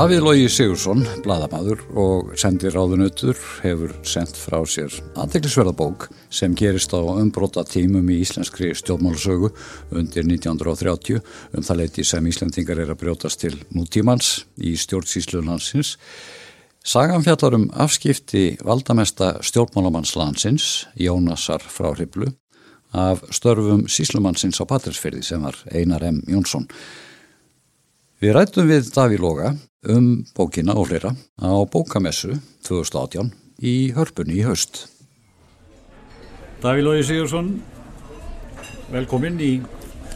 Davíð 0.00 0.22
Lógi 0.24 0.46
Sigursson, 0.48 1.02
bladamadur 1.20 1.82
og 1.92 2.30
sendir 2.40 2.72
ráðunötur 2.72 3.36
hefur 3.60 3.90
sendt 4.08 4.38
frá 4.40 4.56
sér 4.64 4.94
aðteglisverðabók 5.12 6.06
sem 6.32 6.54
gerist 6.56 6.94
á 6.96 7.04
umbróta 7.04 7.66
tímum 7.68 8.08
í 8.08 8.16
íslenskri 8.24 8.70
stjórnmálusögu 8.80 9.50
undir 9.92 10.24
1930 10.24 11.20
um 11.20 11.68
það 11.68 11.82
leiti 11.82 12.06
sem 12.08 12.30
Íslandingar 12.32 12.80
er 12.80 12.94
að 12.94 13.00
brjótast 13.04 13.42
til 13.44 13.52
nútímans 13.76 14.46
í 14.56 14.72
stjórnsíslunansins. 14.80 15.98
Sagan 16.80 17.26
fjallar 17.28 17.60
um 17.60 17.68
afskipti 17.76 18.56
valdamesta 18.64 19.34
stjórnmálamannslandsins, 19.44 20.86
Jónasar 20.96 21.60
frá 21.60 21.92
Hriblu, 21.92 22.32
af 22.96 23.20
störfum 23.36 23.84
síslumannsins 23.84 24.64
á 24.64 24.64
Patrísferði 24.64 25.26
sem 25.28 25.44
var 25.44 25.60
Einar 25.68 26.08
M. 26.08 26.24
Jónsson. 26.24 26.70
Við 28.20 28.38
rættum 28.38 28.72
við 28.72 28.94
Daví 28.96 29.20
Loga 29.20 29.58
um 29.88 30.24
bókina 30.36 30.74
og 30.76 30.90
fleira 30.90 31.14
á 31.40 31.50
bókamessu 31.64 32.36
2018 32.66 33.30
í 33.64 33.92
hörpunni 33.96 34.40
í 34.40 34.44
haust. 34.44 34.88
Daví 36.60 36.82
Logi 36.84 37.04
Sigursson, 37.08 37.54
velkomin 38.92 39.40
í 39.40 39.52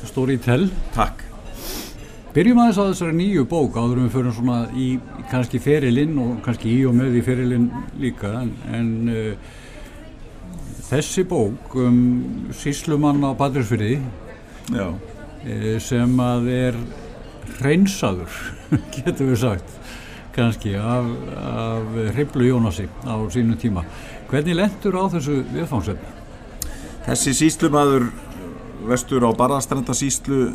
Storytel. 0.04 0.68
Takk. 0.92 1.22
Byrjum 2.34 2.60
aðeins 2.60 2.80
á 2.82 2.84
þessari 2.90 3.16
nýju 3.16 3.46
bók 3.48 3.78
áður 3.78 4.02
um 4.02 4.08
við 4.08 4.16
förum 4.18 4.34
svona 4.36 4.58
í 4.76 4.88
kannski 5.30 5.60
ferilinn 5.62 6.18
og 6.20 6.42
kannski 6.44 6.72
í 6.74 6.82
og 6.84 6.96
með 6.98 7.20
í 7.20 7.22
ferilinn 7.24 7.70
líka 8.02 8.32
en, 8.42 8.50
en 8.74 8.90
uh, 9.08 9.52
þessi 10.90 11.24
bók 11.30 11.76
um 11.78 12.00
síslumann 12.52 13.22
á 13.24 13.32
Badrisfyrði 13.38 13.96
uh, 14.74 14.92
sem 15.80 16.20
að 16.20 16.50
er 16.52 16.80
hreinsaður, 17.60 18.34
getur 18.96 19.30
við 19.32 19.40
sagt, 19.44 19.74
kannski 20.34 20.74
af, 20.80 21.08
af 21.38 21.96
Hriblu 22.16 22.48
Jónasi 22.48 22.88
á 23.06 23.14
sínum 23.30 23.58
tíma. 23.60 23.84
Hvernig 24.30 24.58
lendur 24.58 24.98
á 24.98 25.04
þessu 25.12 25.42
viðfangsefni? 25.52 26.14
Þessi 27.04 27.34
síslumadur 27.36 28.08
vestur 28.88 29.24
á 29.24 29.30
Barðastranda 29.36 29.94
síslu 29.96 30.54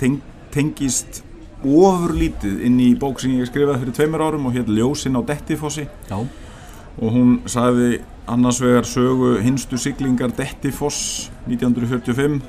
teng, 0.00 0.22
tengist 0.52 1.22
ofurlítið 1.62 2.64
inn 2.66 2.78
í 2.82 2.92
bók 2.98 3.20
sem 3.22 3.36
ég 3.38 3.48
skrifaði 3.48 3.84
fyrir 3.84 3.96
tveimur 3.96 4.24
árum 4.26 4.48
og 4.48 4.56
hér 4.56 4.70
Ljósinn 4.70 5.18
á 5.18 5.22
Dettifossi 5.26 5.86
Já. 6.08 6.18
og 6.18 7.08
hún 7.14 7.36
sagði 7.46 8.00
annars 8.26 8.58
vegar 8.62 8.88
sögu 8.88 9.36
hinstu 9.42 9.78
siglingar 9.78 10.34
Dettifoss 10.34 11.30
1945 11.46 12.40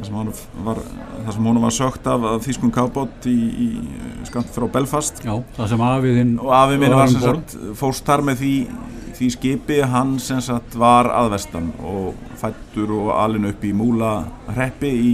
þar 0.00 1.34
sem 1.34 1.46
hún 1.46 1.58
var, 1.58 1.64
var 1.66 1.74
sögt 1.74 2.06
af, 2.08 2.24
þýskun 2.44 2.72
kábót 2.74 3.26
í, 3.28 3.36
í 3.36 3.68
skant 4.28 4.48
frá 4.54 4.66
Belfast 4.72 5.20
Já, 5.24 5.34
það 5.56 5.74
sem 5.74 5.84
afiðinn 5.88 6.32
og 6.40 6.54
afið 6.56 6.82
minn 6.82 6.96
var 6.96 7.12
sem 7.12 7.24
sagt 7.24 7.56
fórst 7.78 8.06
þar 8.08 8.24
með 8.30 8.40
því, 8.42 8.54
því 9.18 9.30
skipi 9.36 9.80
hann 9.92 10.16
sem 10.22 10.40
sagt 10.44 10.76
var 10.80 11.10
aðvestan 11.12 11.70
og 11.84 12.16
fættur 12.40 12.94
og 12.96 13.12
alin 13.18 13.50
upp 13.50 13.66
í 13.66 13.74
múla 13.76 14.14
hreppi 14.48 14.90
í, 14.90 15.12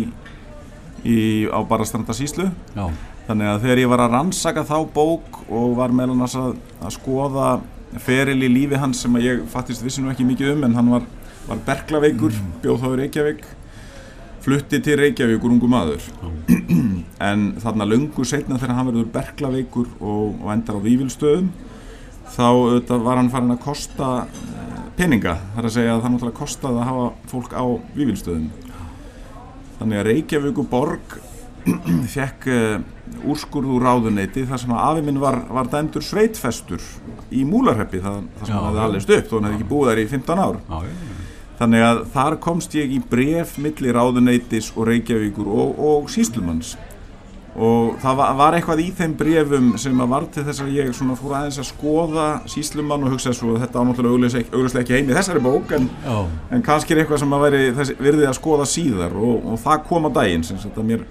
í, 1.03 1.19
á 1.51 1.59
Barastranda 1.67 2.17
síslu 2.17 2.49
Já. 2.77 2.87
þannig 3.27 3.53
að 3.53 3.63
þegar 3.67 3.85
ég 3.85 3.93
var 3.95 4.07
að 4.07 4.17
rannsaka 4.19 4.67
þá 4.69 4.79
bók 4.95 5.43
og 5.47 5.77
var 5.81 5.95
meðlan 5.95 6.27
að, 6.29 6.57
að 6.81 6.97
skoða 7.01 7.51
feril 8.03 8.39
í 8.45 8.51
lífi 8.51 8.79
hans 8.81 9.03
sem 9.03 9.23
ég 9.23 9.45
fattist 9.51 9.85
vissi 9.85 10.03
nú 10.03 10.13
ekki 10.13 10.27
mikið 10.27 10.55
um 10.55 10.67
en 10.67 10.75
hann 10.77 10.91
var, 10.93 11.07
var 11.47 11.63
berglaveikur, 11.69 12.35
mm. 12.35 12.59
bjóð 12.65 12.83
þá 12.83 12.89
í 12.91 12.99
Reykjavík 13.03 13.47
flutti 14.47 14.79
til 14.85 14.99
Reykjavík 15.01 15.43
úr 15.43 15.57
ungu 15.57 15.69
maður 15.71 16.05
en 17.29 17.47
þarna 17.63 17.89
lungu 17.89 18.27
setna 18.29 18.61
þegar 18.61 18.79
hann 18.79 18.91
verður 18.93 19.09
berglaveikur 19.17 19.89
og, 19.99 20.37
og 20.39 20.53
endar 20.55 20.79
á 20.79 20.87
vývilstöðum 20.87 21.49
þá 22.37 22.47
var 23.03 23.19
hann 23.19 23.31
farin 23.33 23.55
að 23.55 23.65
kosta 23.65 24.11
peninga, 24.97 25.37
þar 25.57 25.69
að 25.69 25.75
segja 25.75 25.97
að 25.97 26.05
það 26.05 26.15
náttúrulega 26.15 26.39
kostaði 26.39 26.81
að 26.81 26.91
hafa 26.91 27.09
fólk 27.33 27.57
á 27.59 27.65
vývilstöðum 27.97 28.47
þannig 29.81 30.01
að 30.01 30.07
Reykjavíku 30.11 30.67
borg 30.71 31.19
fekk 32.15 32.49
uh, 32.53 32.79
úrskurð 33.27 33.75
úr 33.77 33.87
ráðuneyti 33.89 34.47
þar 34.47 34.63
sem 34.63 34.75
að 34.77 34.85
afi 34.87 35.05
minn 35.09 35.21
var, 35.23 35.41
var 35.51 35.71
dæmdur 35.73 36.05
sveitfestur 36.07 36.83
í 37.35 37.43
múlarheppi 37.49 37.99
þar, 38.05 38.23
sem 38.45 38.55
já, 38.55 38.61
hann 38.61 38.71
hefði 38.71 38.85
allist 38.87 39.15
upp 39.19 39.31
þó 39.31 39.37
hann 39.41 39.49
hefði 39.51 39.59
ekki 39.59 39.71
búið 39.75 39.91
þær 39.91 40.03
í 40.03 40.09
15 40.15 40.45
ár. 40.47 40.61
Já, 40.63 40.77
já, 40.87 41.16
Þannig 41.57 41.87
að 41.87 42.03
þar 42.13 42.37
komst 42.45 42.75
ég 42.77 42.91
í 42.93 42.99
bref 43.01 43.57
millir 43.63 43.97
ráðuneytis 43.97 44.75
og 44.77 44.91
Reykjavíkur 44.91 45.49
og, 45.49 45.81
og 45.81 46.13
síslumanns 46.13 46.75
og 47.57 47.95
það 48.03 48.19
var, 48.19 48.33
var 48.37 48.55
eitthvað 48.59 48.81
í 48.83 48.87
þeim 48.99 49.13
brefum 49.17 49.69
sem 49.81 50.01
að 50.05 50.11
var 50.13 50.27
til 50.33 50.43
þess 50.45 50.61
að 50.61 50.75
ég 50.77 50.91
fór 51.17 51.37
aðeins 51.39 51.59
að 51.63 51.69
skoða 51.71 52.27
síslumann 52.53 53.07
og 53.07 53.15
hugsa 53.15 53.33
svo 53.33 53.55
að 53.55 53.63
þetta 53.65 53.85
ánáttúrulega 53.85 54.43
auglustlega 54.51 54.83
ekki 54.85 54.97
heim 54.99 55.09
í 55.09 55.17
þessari 55.17 55.43
bók 55.47 55.73
en, 55.79 55.89
oh. 56.13 56.29
en 56.53 56.65
kannski 56.67 56.93
er 56.93 57.01
eitthvað 57.01 57.23
sem 57.23 57.33
að 57.33 57.47
veri 57.47 57.63
þessi, 57.79 57.97
verði 58.03 58.29
að 58.29 58.37
skoða 58.37 58.69
síðar 58.69 59.17
og, 59.17 59.49
og 59.55 59.59
það 59.65 59.83
kom 59.89 60.09
á 60.09 60.11
daginn 60.21 60.45
sem 60.45 60.61
að 60.69 60.85
mér 60.91 61.09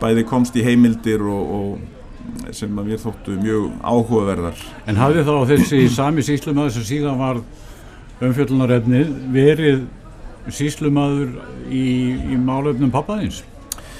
bæði 0.00 0.24
komst 0.30 0.56
í 0.56 0.64
heimildir 0.64 1.28
og, 1.28 1.54
og 1.58 2.52
sem 2.56 2.80
að 2.80 2.88
mér 2.88 3.02
þóttu 3.02 3.36
mjög 3.40 3.68
áhugaverðar. 3.82 4.66
En 4.88 5.00
hafið 5.00 5.28
þá 5.28 5.36
þessi 5.52 5.84
sami 5.92 6.24
síslumann 6.24 6.72
sem 6.72 6.86
síðan 6.86 7.20
var 7.20 7.42
umfjöldunarefnið 8.24 9.14
verið 9.34 9.84
síslumadur 10.54 11.38
í, 11.68 11.84
í 12.34 12.40
málöfnum 12.40 12.92
pappaðins? 12.94 13.44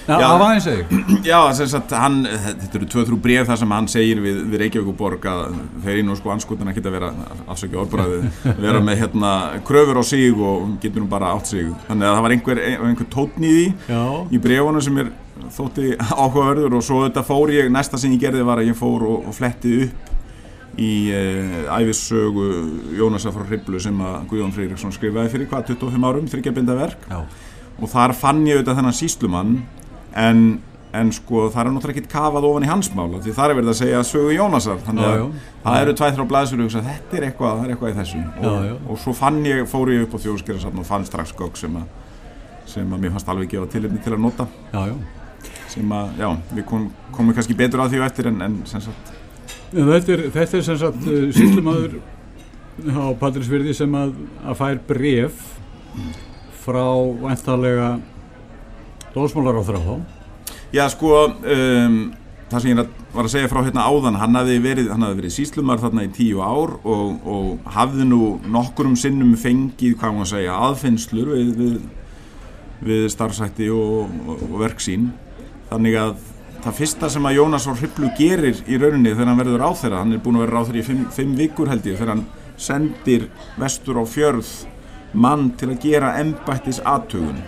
Já, 0.08 0.24
af 0.24 0.40
aðeins 0.40 0.66
eða? 0.70 1.02
Já, 1.26 1.38
sagt, 1.68 1.92
hann, 1.92 2.22
þetta 2.24 2.78
eru 2.78 2.86
tvö-þrjú 2.94 3.18
bref 3.20 3.48
þar 3.50 3.58
sem 3.60 3.74
hann 3.76 3.88
segir 3.92 4.22
við, 4.24 4.38
við 4.48 4.62
Reykjavík 4.62 4.88
og 4.88 4.96
Borg 4.96 5.26
að 5.28 5.58
þeir 5.84 6.00
einu 6.00 6.16
sko 6.16 6.32
anskutan 6.32 6.70
að 6.70 6.78
geta 6.78 6.92
vera 6.94 7.10
afsökja 7.44 7.82
orðbræðið, 7.82 8.24
vera 8.64 8.80
með 8.84 9.02
hérna 9.02 9.32
kröfur 9.68 10.00
á 10.00 10.04
sig 10.08 10.32
og 10.32 10.78
getur 10.80 11.04
nú 11.04 11.10
bara 11.12 11.34
átt 11.36 11.52
sig 11.52 11.68
þannig 11.90 12.08
að 12.08 12.16
það 12.16 12.24
var 12.24 12.36
einhver, 12.38 12.62
einhver 12.72 13.10
tótn 13.12 13.44
í 13.44 13.54
því 13.58 13.66
Já. 13.92 14.02
í 14.32 14.42
brefunum 14.48 14.86
sem 14.88 15.02
er 15.04 15.12
þótti 15.58 15.92
áhugaverður 16.00 16.78
og 16.80 16.88
svo 16.88 17.04
þetta 17.04 17.26
fór 17.28 17.52
ég 17.52 17.68
næsta 17.72 18.00
sem 18.00 18.16
ég 18.16 18.24
gerði 18.24 18.48
var 18.48 18.62
að 18.62 18.72
ég 18.72 18.80
fór 18.80 19.04
og, 19.04 19.28
og 19.28 19.36
fletti 19.36 19.82
upp 19.84 20.07
í 20.78 20.92
uh, 21.10 21.80
æfissögu 21.80 22.46
Jónasa 22.98 23.32
frá 23.34 23.44
Hriblu 23.48 23.80
sem 23.82 23.98
að 24.04 24.16
Guðjón 24.30 24.54
Freyriksson 24.54 24.94
skrifaði 24.94 25.32
fyrir 25.34 25.50
hvað 25.50 25.74
25 25.74 26.08
árum, 26.08 26.30
þryggjabindaverk 26.30 27.10
og 27.78 27.92
þar 27.92 28.14
fann 28.18 28.46
ég 28.46 28.58
auðvitað 28.58 28.80
þennan 28.80 28.98
síslumann 28.98 29.52
en, 30.18 30.42
en 30.94 31.12
sko 31.14 31.46
það 31.52 31.64
er 31.64 31.72
náttúrulega 31.74 32.02
ekki 32.02 32.12
kafað 32.14 32.48
ofan 32.48 32.66
í 32.66 32.70
hans 32.70 32.90
mála 32.94 33.22
því 33.22 33.34
það 33.36 33.52
er 33.52 33.58
verið 33.60 33.72
að 33.74 33.80
segja 33.82 34.02
sögu 34.06 34.34
Jónasar 34.36 34.82
þannig 34.86 35.08
að 35.08 35.14
já, 35.16 35.22
já. 35.24 35.46
það 35.66 35.80
eru 35.82 35.96
tvæð 36.00 36.16
þrjá 36.16 36.28
blæðsur 36.32 36.64
og 36.64 36.74
þetta 36.76 37.18
er 37.18 37.28
eitthvað, 37.28 37.64
er 37.64 37.74
eitthvað 37.74 37.92
í 37.94 37.98
þessum 37.98 38.50
og, 38.50 38.68
og 38.88 39.02
svo 39.02 39.16
fann 39.18 39.40
ég, 39.46 39.64
fór 39.70 39.94
ég 39.94 40.06
upp 40.06 40.14
á 40.14 40.22
þjóðskerarsafn 40.26 40.82
og 40.82 40.88
fann 40.88 41.06
strax 41.08 41.34
gogg 41.38 41.58
sem 41.58 41.78
að 41.78 41.90
sem 42.68 42.92
að 42.92 43.04
mér 43.04 43.14
fannst 43.14 43.30
alveg 43.32 43.52
gefa 43.54 43.70
tilipni 43.72 44.00
til 44.04 44.14
að 44.14 44.24
nota. 44.24 44.46
Já, 44.72 44.92
sem 45.72 45.94
að, 45.94 46.10
já, 46.20 46.28
við 46.56 46.66
kom, 46.68 46.88
komum 47.14 47.36
kannski 47.36 47.56
betur 47.56 47.84
að 47.84 47.94
því 47.94 48.02
og 48.02 48.08
eftir 48.08 48.28
en, 48.30 48.42
en 48.44 48.58
sem 48.68 48.82
sagt 48.84 49.12
Þetta 49.72 50.14
er, 50.14 50.22
þetta 50.32 50.56
er 50.56 50.64
sem 50.64 50.78
sagt 50.80 51.08
uh, 51.08 51.24
síslumadur 51.36 51.98
á 52.88 53.04
Patrísfyrði 53.18 53.74
sem 53.76 53.96
að, 53.98 54.14
að 54.46 54.60
fær 54.60 54.78
bref 54.88 55.42
frá 56.62 56.86
vantarlega 57.20 57.90
dósmálar 59.14 59.60
á 59.60 59.62
þráð 59.66 59.90
Já 60.72 60.84
sko 60.92 61.12
um, 61.26 61.98
það 62.48 62.62
sem 62.62 62.72
ég 62.72 62.96
var 63.12 63.26
að 63.26 63.32
segja 63.32 63.50
frá 63.50 63.60
hérna 63.64 63.84
áðan 63.88 64.18
hann 64.20 64.36
hafði 64.38 64.58
verið, 64.64 64.90
verið 64.92 65.34
síslumar 65.34 65.80
þarna 65.82 66.06
í 66.06 66.10
tíu 66.16 66.40
ár 66.44 66.76
og, 66.80 67.28
og 67.28 67.70
hafði 67.76 68.08
nú 68.08 68.22
nokkurum 68.48 68.96
sinnum 69.00 69.34
fengið 69.40 69.96
hvað 70.00 70.16
maður 70.16 70.32
segja 70.32 70.58
aðfinnslur 70.68 71.32
við, 71.34 71.52
við, 71.58 71.78
við 72.88 73.06
starfsætti 73.12 73.68
og, 73.74 74.12
og, 74.24 74.44
og 74.48 74.58
verksín 74.62 75.10
þannig 75.68 75.98
að 76.00 76.18
það 76.68 76.80
fyrsta 76.82 77.08
sem 77.12 77.28
að 77.28 77.38
Jónas 77.38 77.66
Ór 77.70 77.78
Hriblu 77.80 78.08
gerir 78.18 78.58
í 78.68 78.78
rauninni 78.80 79.14
þegar 79.14 79.30
hann 79.30 79.40
verður 79.40 79.64
áþeira 79.64 80.00
hann 80.02 80.12
er 80.12 80.24
búin 80.24 80.38
að 80.38 80.44
vera 80.44 80.62
áþeira 80.62 80.80
í 80.80 80.86
fimm, 80.86 81.04
fimm 81.14 81.36
vikur 81.38 81.70
held 81.72 81.86
ég 81.88 81.96
þegar 81.96 82.12
hann 82.14 82.26
sendir 82.60 83.28
vestur 83.56 84.00
á 84.02 84.04
fjörð 84.08 84.50
mann 85.16 85.52
til 85.56 85.70
að 85.72 85.80
gera 85.86 86.16
embættis 86.20 86.82
aðtögun 86.84 87.38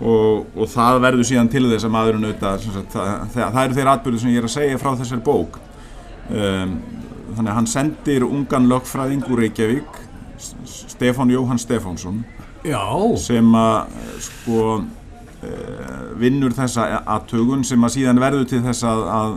og, 0.00 0.46
og 0.54 0.70
það 0.70 1.00
verður 1.06 1.28
síðan 1.30 1.50
til 1.50 1.64
þess 1.66 1.88
að 1.88 1.94
maðurinn 1.96 2.28
auðvitað 2.28 2.68
það, 2.68 2.84
það, 2.94 3.40
það 3.40 3.62
eru 3.64 3.78
þeir 3.80 3.92
atbyrðu 3.94 4.22
sem 4.22 4.32
ég 4.32 4.42
er 4.42 4.48
að 4.48 4.54
segja 4.54 4.80
frá 4.80 4.92
þessar 5.00 5.24
bók 5.26 5.58
um, 6.30 6.76
þannig 7.34 7.50
að 7.50 7.58
hann 7.58 7.70
sendir 7.74 8.28
ungan 8.28 8.70
lögfræðing 8.70 9.26
úr 9.26 9.44
Reykjavík 9.46 10.00
Stefán 10.70 11.34
Jóhann 11.34 11.60
Stefánsson 11.60 12.22
Já. 12.62 12.80
sem 13.20 13.54
að 13.56 13.98
sko 14.22 14.64
vinnur 16.20 16.52
þessa 16.52 17.02
aðtögun 17.16 17.62
sem 17.64 17.84
að 17.84 17.94
síðan 17.94 18.20
verður 18.20 18.48
til 18.50 18.60
þess 18.64 18.84
að, 18.84 19.04
að, 19.14 19.36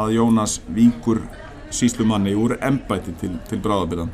að 0.00 0.14
Jónas 0.16 0.56
víkur 0.74 1.22
síslumanni 1.70 2.34
úr 2.34 2.56
embæti 2.66 3.14
til, 3.20 3.36
til 3.46 3.60
bráðabyrðan 3.62 4.10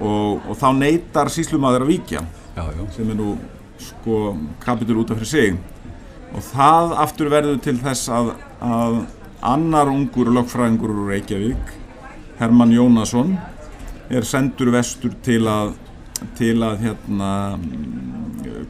og, 0.00 0.44
og 0.44 0.52
þá 0.60 0.68
neytar 0.76 1.32
síslumadur 1.32 1.86
að 1.86 1.92
víkja 1.94 2.24
já, 2.56 2.64
já. 2.64 2.84
sem 2.96 3.12
er 3.12 3.16
nú 3.16 3.34
sko 3.80 4.36
kapitur 4.60 5.00
út 5.00 5.10
af 5.12 5.20
fyrir 5.20 5.30
sig. 5.30 5.58
Og 6.36 6.44
það 6.52 6.92
aftur 7.02 7.30
verður 7.32 7.58
til 7.64 7.78
þess 7.80 8.10
að, 8.12 8.34
að 8.62 8.98
annar 9.40 9.90
ungur 9.90 10.30
lögfræðingur 10.36 10.92
úr 10.92 11.14
Reykjavík 11.14 11.72
Herman 12.38 12.74
Jónasson 12.74 13.34
er 14.10 14.26
sendur 14.28 14.70
vestur 14.74 15.16
til 15.24 15.42
að 15.48 15.74
til 16.36 16.58
að 16.60 16.82
hérna 16.84 17.30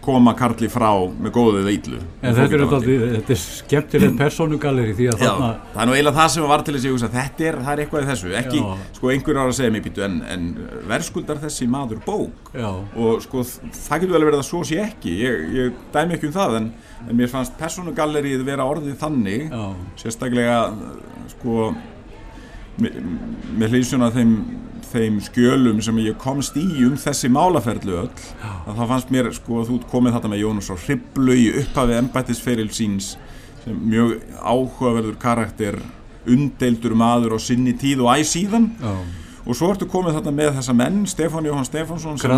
koma 0.05 0.35
Karli 0.39 0.69
frá 0.73 0.89
með 1.11 1.33
góðu 1.35 1.63
eða 1.63 1.75
íllu 1.75 1.99
En 2.01 2.37
þetta 2.37 2.57
er, 2.57 2.65
þetta, 2.65 2.81
þetta 3.17 3.35
er 3.35 3.41
skemmtilegt 3.43 4.17
personugalleri 4.19 4.97
því 4.99 5.09
að 5.13 5.25
Já, 5.25 5.31
þarna 5.31 5.51
það 5.75 5.83
er 5.83 5.91
nú 5.91 5.97
eiginlega 5.97 6.17
það 6.19 6.33
sem 6.35 6.49
var 6.51 6.65
til 6.67 6.77
þess 6.77 7.07
að 7.07 7.17
þetta 7.19 7.47
er, 7.51 7.61
er 7.73 7.83
eitthvað 7.85 8.05
í 8.05 8.09
þessu, 8.11 8.33
ekki, 8.41 8.63
Já. 8.65 8.89
sko 8.99 9.13
einhver 9.15 9.41
ára 9.41 9.53
að 9.53 9.57
segja 9.61 9.75
mér 9.75 9.85
býtu 9.87 10.05
en, 10.07 10.17
en 10.35 10.49
verðskuldar 10.91 11.43
þessi 11.45 11.69
maður 11.71 12.03
bók? 12.07 12.53
Já, 12.55 12.71
og 12.71 13.23
sko 13.25 13.45
það 13.47 14.05
getur 14.05 14.17
vel 14.17 14.25
verið 14.27 14.41
að 14.41 14.49
svo 14.49 14.63
sé 14.67 14.81
ekki. 14.83 15.15
Ég, 15.21 15.47
ég 15.57 15.79
dæmi 15.95 16.17
ekki 16.17 16.31
um 16.31 16.35
það 16.35 16.59
en, 16.61 16.69
en 17.07 17.21
mér 17.21 17.31
fannst 17.33 17.57
personugallerið 17.61 18.45
vera 18.49 18.67
orðið 18.69 18.99
þannig 19.01 19.47
já, 19.49 19.65
sérstaklega 20.03 20.59
sko 21.35 21.71
með, 22.81 22.99
með 23.61 23.77
hlýsjón 23.77 24.07
að 24.07 24.19
þeim, 24.21 24.35
þeim 24.91 25.21
skjölum 25.23 25.81
sem 25.85 25.99
ég 26.03 26.19
komst 26.21 26.57
í 26.59 26.67
um 26.87 26.97
þessi 26.99 27.31
málaferðlu 27.33 27.97
öll 28.03 28.11
að 28.11 28.75
það 28.75 28.91
fannst 28.93 29.15
mér 29.15 29.31
sko 29.37 29.61
að 29.61 29.71
þú 29.71 29.79
komið 29.93 30.17
þetta 30.17 30.33
með 30.33 30.43
Jónas 30.45 30.71
og 30.75 30.85
hriblu 30.85 31.39
í 31.39 31.47
upphafi 31.63 31.97
embættisferil 32.01 32.69
síns 32.75 33.15
sem 33.65 33.81
mjög 33.87 34.19
áhugaverður 34.41 35.19
karakter 35.21 35.81
undeildur 36.31 36.95
maður 36.99 37.37
á 37.37 37.39
sinni 37.41 37.73
tíð 37.79 38.05
og 38.05 38.15
æ 38.15 38.25
síðan. 38.29 38.71
Já 38.81 38.95
og 39.47 39.57
svo 39.57 39.71
ertu 39.73 39.87
komið 39.91 40.19
þetta 40.19 40.33
með 40.37 40.51
þessa 40.59 40.75
menn 40.77 40.99
Stefán 41.09 41.47
Jóhann 41.49 41.67
Stefánsson 41.69 42.19
sem 42.21 42.33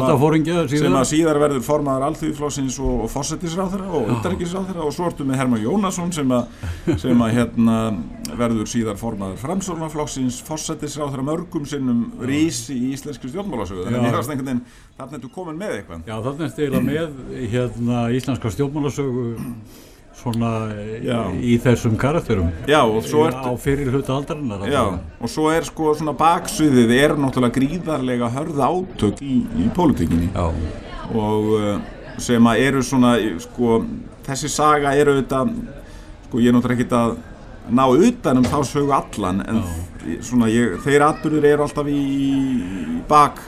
sem 0.70 0.96
að 0.98 1.08
síðar 1.10 1.40
verður 1.42 1.64
formaður 1.66 2.06
alþjóðflóksins 2.08 2.78
og, 2.82 3.04
fósettisráþara 3.12 3.88
og 3.90 4.12
utanríkisráþara 4.16 4.86
og 4.86 4.94
svo 4.94 5.08
ertu 5.10 5.26
með 5.28 5.42
Herman 5.42 5.64
Jónasson 5.64 6.14
sem 6.14 6.34
að, 6.36 6.66
sem 7.02 7.24
að 7.26 7.34
hérna 7.38 7.78
verður 8.38 8.70
síðar 8.70 8.98
formaður 9.00 9.42
framsólnaflóksins 9.42 10.40
fósettisráþara 10.46 11.26
mörgum 11.26 11.66
sinnum 11.68 12.04
rísi 12.22 12.78
í 12.78 12.92
íslenski 12.96 13.30
stjórnmálasögu. 13.32 13.86
Þannig 13.88 14.18
að 14.18 14.60
þarna 14.98 15.18
ertu 15.18 15.32
komin 15.32 15.58
með 15.58 15.78
eitthvað. 15.80 16.04
Já, 16.06 16.16
þannig 16.26 16.44
er 16.46 16.52
stila 16.54 16.82
með 16.84 17.16
hérna 17.52 18.04
íslenska 18.14 18.52
stjórnmálasögu 18.54 19.26
svona 20.16 20.50
Já. 21.02 21.18
í 21.34 21.56
þessum 21.62 21.96
karakterum. 22.00 22.52
Já 22.68 22.82
svo 23.06 23.24
á 23.28 23.50
fyrir 23.60 23.90
hluta 23.90 24.14
aldarinnar 24.16 24.66
Já, 24.70 24.82
og 25.18 25.32
svo 25.32 25.48
er 25.52 25.66
sko 25.66 25.94
svona 25.98 26.14
baksviðið 26.18 26.94
er 26.98 27.16
náttúrulega 27.18 27.56
gríðarlega 27.56 28.30
hörða 28.36 28.70
átök 28.70 29.22
í, 29.24 29.42
í 29.64 29.68
pólitíkinni. 29.74 30.30
Og 31.12 31.50
uh, 31.56 31.74
sem 32.22 32.48
að 32.48 32.64
eru 32.68 32.84
svona 32.86 33.16
sko, 33.42 33.82
þessi 34.26 34.50
saga 34.52 34.94
eru 34.98 35.16
auðvitað 35.16 35.54
sko 36.28 36.42
ég 36.42 36.52
er 36.52 36.56
náttúrulega 36.56 36.80
ekkert 36.80 36.98
að 37.00 37.16
ná 37.72 37.84
utan 37.88 38.40
um 38.40 38.46
þá 38.46 38.58
sögu 38.66 38.94
allan 38.94 39.42
en 39.46 39.60
svona 40.24 40.48
ég, 40.50 40.78
þeir 40.82 41.04
atbyrður 41.06 41.46
eru 41.46 41.66
alltaf 41.66 41.90
í, 41.90 42.00
í 42.98 43.02
bak 43.08 43.42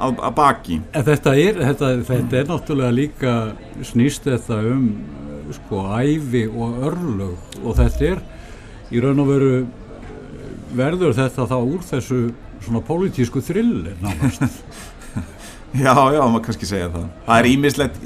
að, 0.00 0.20
baki. 0.36 0.78
Þetta 0.94 1.34
er, 1.36 1.58
þetta, 1.68 1.90
þetta 2.08 2.38
er 2.40 2.48
náttúrulega 2.48 2.96
líka 2.96 3.34
snýst 3.84 4.28
þetta 4.28 4.60
um 4.70 4.86
eh, 4.88 5.19
sko 5.56 5.84
æfi 5.98 6.46
og 6.50 6.84
örlög. 6.90 7.58
Og 7.64 7.76
þetta 7.78 8.08
er 8.12 8.22
í 8.90 9.02
raun 9.02 9.22
og 9.22 9.30
veru 9.30 9.52
verður 10.76 11.16
þetta 11.16 11.48
þá 11.50 11.58
úr 11.58 11.82
þessu 11.86 12.20
svona 12.60 12.82
pólitísku 12.86 13.42
þrillir 13.44 13.98
nánast. 14.02 14.46
Já, 15.70 15.94
já, 15.94 16.18
maður 16.26 16.48
kannski 16.48 16.66
segja 16.66 16.88
það. 16.90 17.04
Það 17.28 17.36
er 17.40 17.46
ímislegt, 17.46 17.98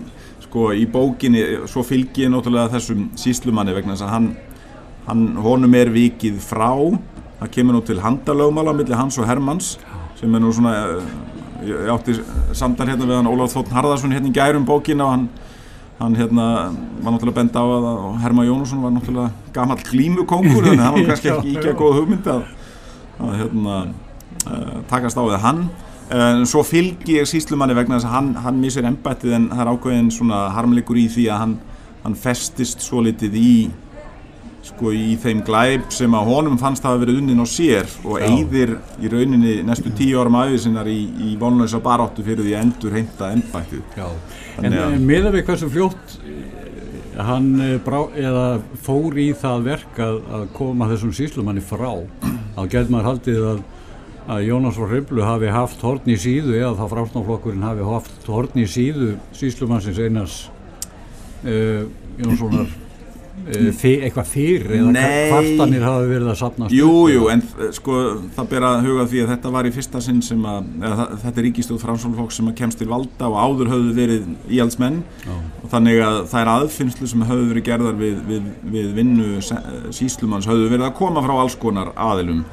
sko, 0.44 0.67
í 0.76 0.82
bókinni 0.85 1.44
svo 1.73 1.81
fylgi 1.88 2.26
ég 2.26 2.32
náttúrulega 2.35 2.75
þessum 2.75 3.06
síslumanni 3.17 3.73
vegna 3.73 3.94
þess 3.94 4.05
að 4.05 4.12
hann, 4.12 4.26
hann 5.06 5.23
honum 5.46 5.76
er 5.79 5.88
vikið 5.94 6.43
frá. 6.44 6.75
Það 7.38 7.52
kemur 7.56 7.79
nú 7.79 7.81
til 7.88 7.96
handalögmála 8.05 8.75
millir 8.76 9.00
hans 9.00 9.17
og 9.17 9.25
Hermanns 9.31 9.79
sem 10.20 10.37
er 10.37 10.44
nú 10.44 10.52
svona 10.52 10.75
eh, 10.82 11.08
ég, 11.70 11.88
átti 11.94 12.19
samtal 12.52 12.91
hérna 12.91 13.08
við 13.08 13.17
hann 13.17 13.32
Ólaf 13.32 13.56
Þóttn 13.56 13.79
Harðarsson 13.79 14.12
hérna 14.12 14.29
í 14.29 14.37
gærum 14.37 14.69
bókina 14.69 15.08
og 15.08 15.14
hann 15.14 15.26
hann 15.99 16.17
hérna 16.19 16.46
var 17.02 17.14
náttúrulega 17.14 17.38
bent 17.38 17.56
á 17.56 17.62
að 17.62 17.87
og 17.93 18.17
Herman 18.23 18.49
Jónusson 18.49 18.82
var 18.82 18.94
náttúrulega 18.94 19.52
gamall 19.55 19.82
glímukongur 19.87 20.67
þannig 20.67 20.82
að 20.82 20.87
hann 20.88 20.96
var 20.99 21.08
kannski 21.12 21.32
ekki 21.32 21.56
ekki 21.58 21.70
að 21.70 21.79
góða 21.81 21.99
hugmynd 22.00 22.31
að, 22.35 22.46
að 23.20 23.37
hérna 23.43 23.76
uh, 23.85 24.79
takast 24.91 25.20
á 25.20 25.23
við 25.23 25.38
hann. 25.44 25.62
En 26.14 26.44
svo 26.49 26.61
fylgi 26.67 27.20
ég 27.20 27.29
síslumanni 27.31 27.76
vegna 27.76 27.96
þess 27.96 28.11
að 28.11 28.17
hann, 28.19 28.32
hann 28.44 28.58
missir 28.61 28.85
embættið 28.85 29.38
en 29.38 29.46
það 29.55 29.62
er 29.62 29.70
ákveðin 29.73 30.11
svona 30.12 30.43
harmleikur 30.52 30.99
í 31.00 31.06
því 31.14 31.29
að 31.32 31.41
hann, 31.44 31.55
hann 32.02 32.19
festist 32.19 32.85
svo 32.85 33.00
litið 33.06 33.38
í 33.41 33.55
sko 34.65 34.93
í 34.97 35.15
þeim 35.21 35.43
glæp 35.45 35.91
sem 35.93 36.15
að 36.17 36.29
honum 36.31 36.57
fannst 36.61 36.85
hafa 36.87 37.03
verið 37.03 37.19
unnin 37.21 37.43
á 37.45 37.47
sér 37.49 37.85
og 38.05 38.17
Já. 38.23 38.27
eyðir 38.31 38.71
í 39.05 39.11
rauninni 39.13 39.55
næstu 39.69 39.93
tíu 39.99 40.17
árum 40.23 40.39
æfið 40.41 40.63
sinnar 40.65 40.89
í, 40.89 40.99
í 41.29 41.35
vonlösa 41.41 41.81
baráttu 41.85 42.25
fyrir 42.25 42.45
því 42.47 42.55
að 42.57 42.63
endur 42.65 42.97
heimta 42.97 43.29
embættið 43.37 43.83
Já. 43.99 44.07
En, 44.63 44.73
að- 44.73 44.95
en 44.97 45.05
miða 45.11 45.33
við 45.35 45.45
hversu 45.51 45.69
fljótt 45.75 46.17
eh, 46.25 47.21
hann 47.29 47.51
eh, 47.61 47.77
brá, 47.85 48.01
fór 48.87 49.19
í 49.21 49.29
það 49.39 49.67
verk 49.69 50.01
að, 50.03 50.19
að 50.39 50.47
koma 50.57 50.89
þessum 50.91 51.13
síslumanni 51.15 51.63
frá 51.63 51.91
þá 52.57 52.61
getur 52.73 52.91
maður 52.95 53.09
haldið 53.13 53.43
að, 53.53 53.61
að 54.35 54.47
Jónas 54.49 54.79
frá 54.81 54.89
Hriblu 54.95 55.27
hafi 55.29 55.53
haft 55.53 55.85
horn 55.85 56.09
í 56.09 56.17
síðu 56.25 56.57
eða 56.57 56.73
þá 56.81 56.87
frástnáflokkurinn 56.95 57.67
hafi 57.69 57.85
haft 57.91 58.31
horn 58.33 58.63
í 58.63 58.65
síðu 58.71 59.13
síslumannsins 59.37 60.01
einars 60.07 60.39
uh, 61.45 61.85
Jónssonar 62.23 62.71
eitthvað 63.44 64.29
fyrir 64.31 64.73
eða 64.79 64.93
Nei. 64.94 65.29
kvartanir 65.31 65.82
hafi 65.85 66.06
verið 66.11 66.31
að 66.32 66.38
sapnast 66.41 66.73
Jú, 66.75 66.88
upp, 66.88 67.11
jú, 67.12 67.23
eða- 67.25 67.32
en 67.35 67.43
eh, 67.61 67.70
sko 67.76 67.96
það 68.37 68.49
ber 68.55 68.67
að 68.69 68.87
huga 68.87 69.05
því 69.11 69.23
að 69.25 69.31
þetta 69.35 69.52
var 69.52 69.64
í 69.69 69.73
fyrsta 69.75 70.00
sinn 70.02 70.23
sem 70.23 70.43
að, 70.49 70.70
eða, 70.81 71.06
þetta 71.25 71.41
er 71.43 71.46
ríkistóð 71.49 71.81
framsólflokk 71.85 72.32
sem 72.32 72.49
að 72.49 72.56
kemst 72.62 72.79
til 72.79 72.88
valda 72.88 73.29
og 73.29 73.37
áður 73.44 73.73
höfðu 73.75 73.94
verið 73.99 74.26
íhaldsmenn. 74.49 75.02
Og 75.64 75.70
þannig 75.73 76.00
að 76.05 76.19
það 76.32 76.41
er 76.41 76.52
aðfinnslu 76.55 77.06
sem 77.08 77.23
höfðu 77.29 77.49
verið 77.52 77.64
gerðar 77.69 77.94
við, 78.00 78.19
við, 78.29 78.43
við 78.75 78.91
vinnu 78.94 79.29
síslumanns 79.94 80.46
höfðu 80.49 80.69
verið 80.73 80.88
að 80.88 80.94
koma 80.99 81.23
frá 81.25 81.35
alls 81.41 81.56
konar 81.61 81.93
aðilum. 81.96 82.44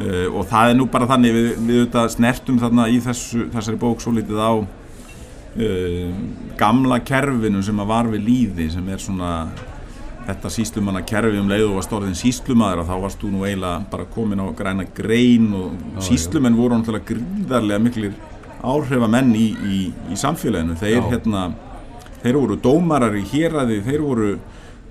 Uh, 0.00 0.26
og 0.32 0.46
það 0.48 0.70
er 0.70 0.76
nú 0.80 0.86
bara 0.90 1.06
þannig 1.10 1.34
við, 1.36 1.48
við 1.66 1.80
auðvitað 1.82 2.12
snertum 2.16 2.58
þarna 2.62 2.88
í 2.88 3.00
þessu, 3.04 3.48
þessari 3.52 3.76
bók 3.80 4.00
svo 4.00 4.12
litið 4.16 4.38
á 4.40 4.52
uh, 4.60 6.14
gamla 6.60 7.00
kerfinu 7.04 7.62
sem 7.64 7.80
að 7.82 7.90
var 7.90 8.08
við 8.12 8.24
líði 8.28 8.70
sem 8.72 8.88
er 8.92 9.02
svona 9.02 9.32
þetta 10.30 10.52
síslumanna 10.56 11.04
kerfi 11.06 11.40
um 11.40 11.50
leið 11.50 11.66
og 11.68 11.78
varst 11.78 11.94
orðin 11.98 12.18
síslumaður 12.18 12.84
og 12.84 12.90
þá 12.90 12.94
varst 13.04 13.22
þú 13.22 13.32
nú 13.34 13.46
eiginlega 13.46 13.86
bara 13.92 14.10
komin 14.14 14.42
á 14.42 14.46
græna 14.56 14.86
grein 14.96 15.50
og 15.56 16.04
síslumenn 16.06 16.58
voru 16.58 16.78
náttúrulega 16.78 17.10
gríðarlega 17.12 17.84
miklir 17.86 18.14
áhrifamenn 18.60 19.34
í, 19.36 19.48
í, 19.56 19.82
í 20.12 20.16
samfélaginu. 20.20 20.76
Þeir 20.80 21.06
hérna 21.08 21.50
þeir 22.22 22.40
voru 22.40 22.56
dómarar 22.60 23.14
í 23.16 23.22
héræði 23.30 23.78
þeir 23.86 24.02
voru 24.04 24.32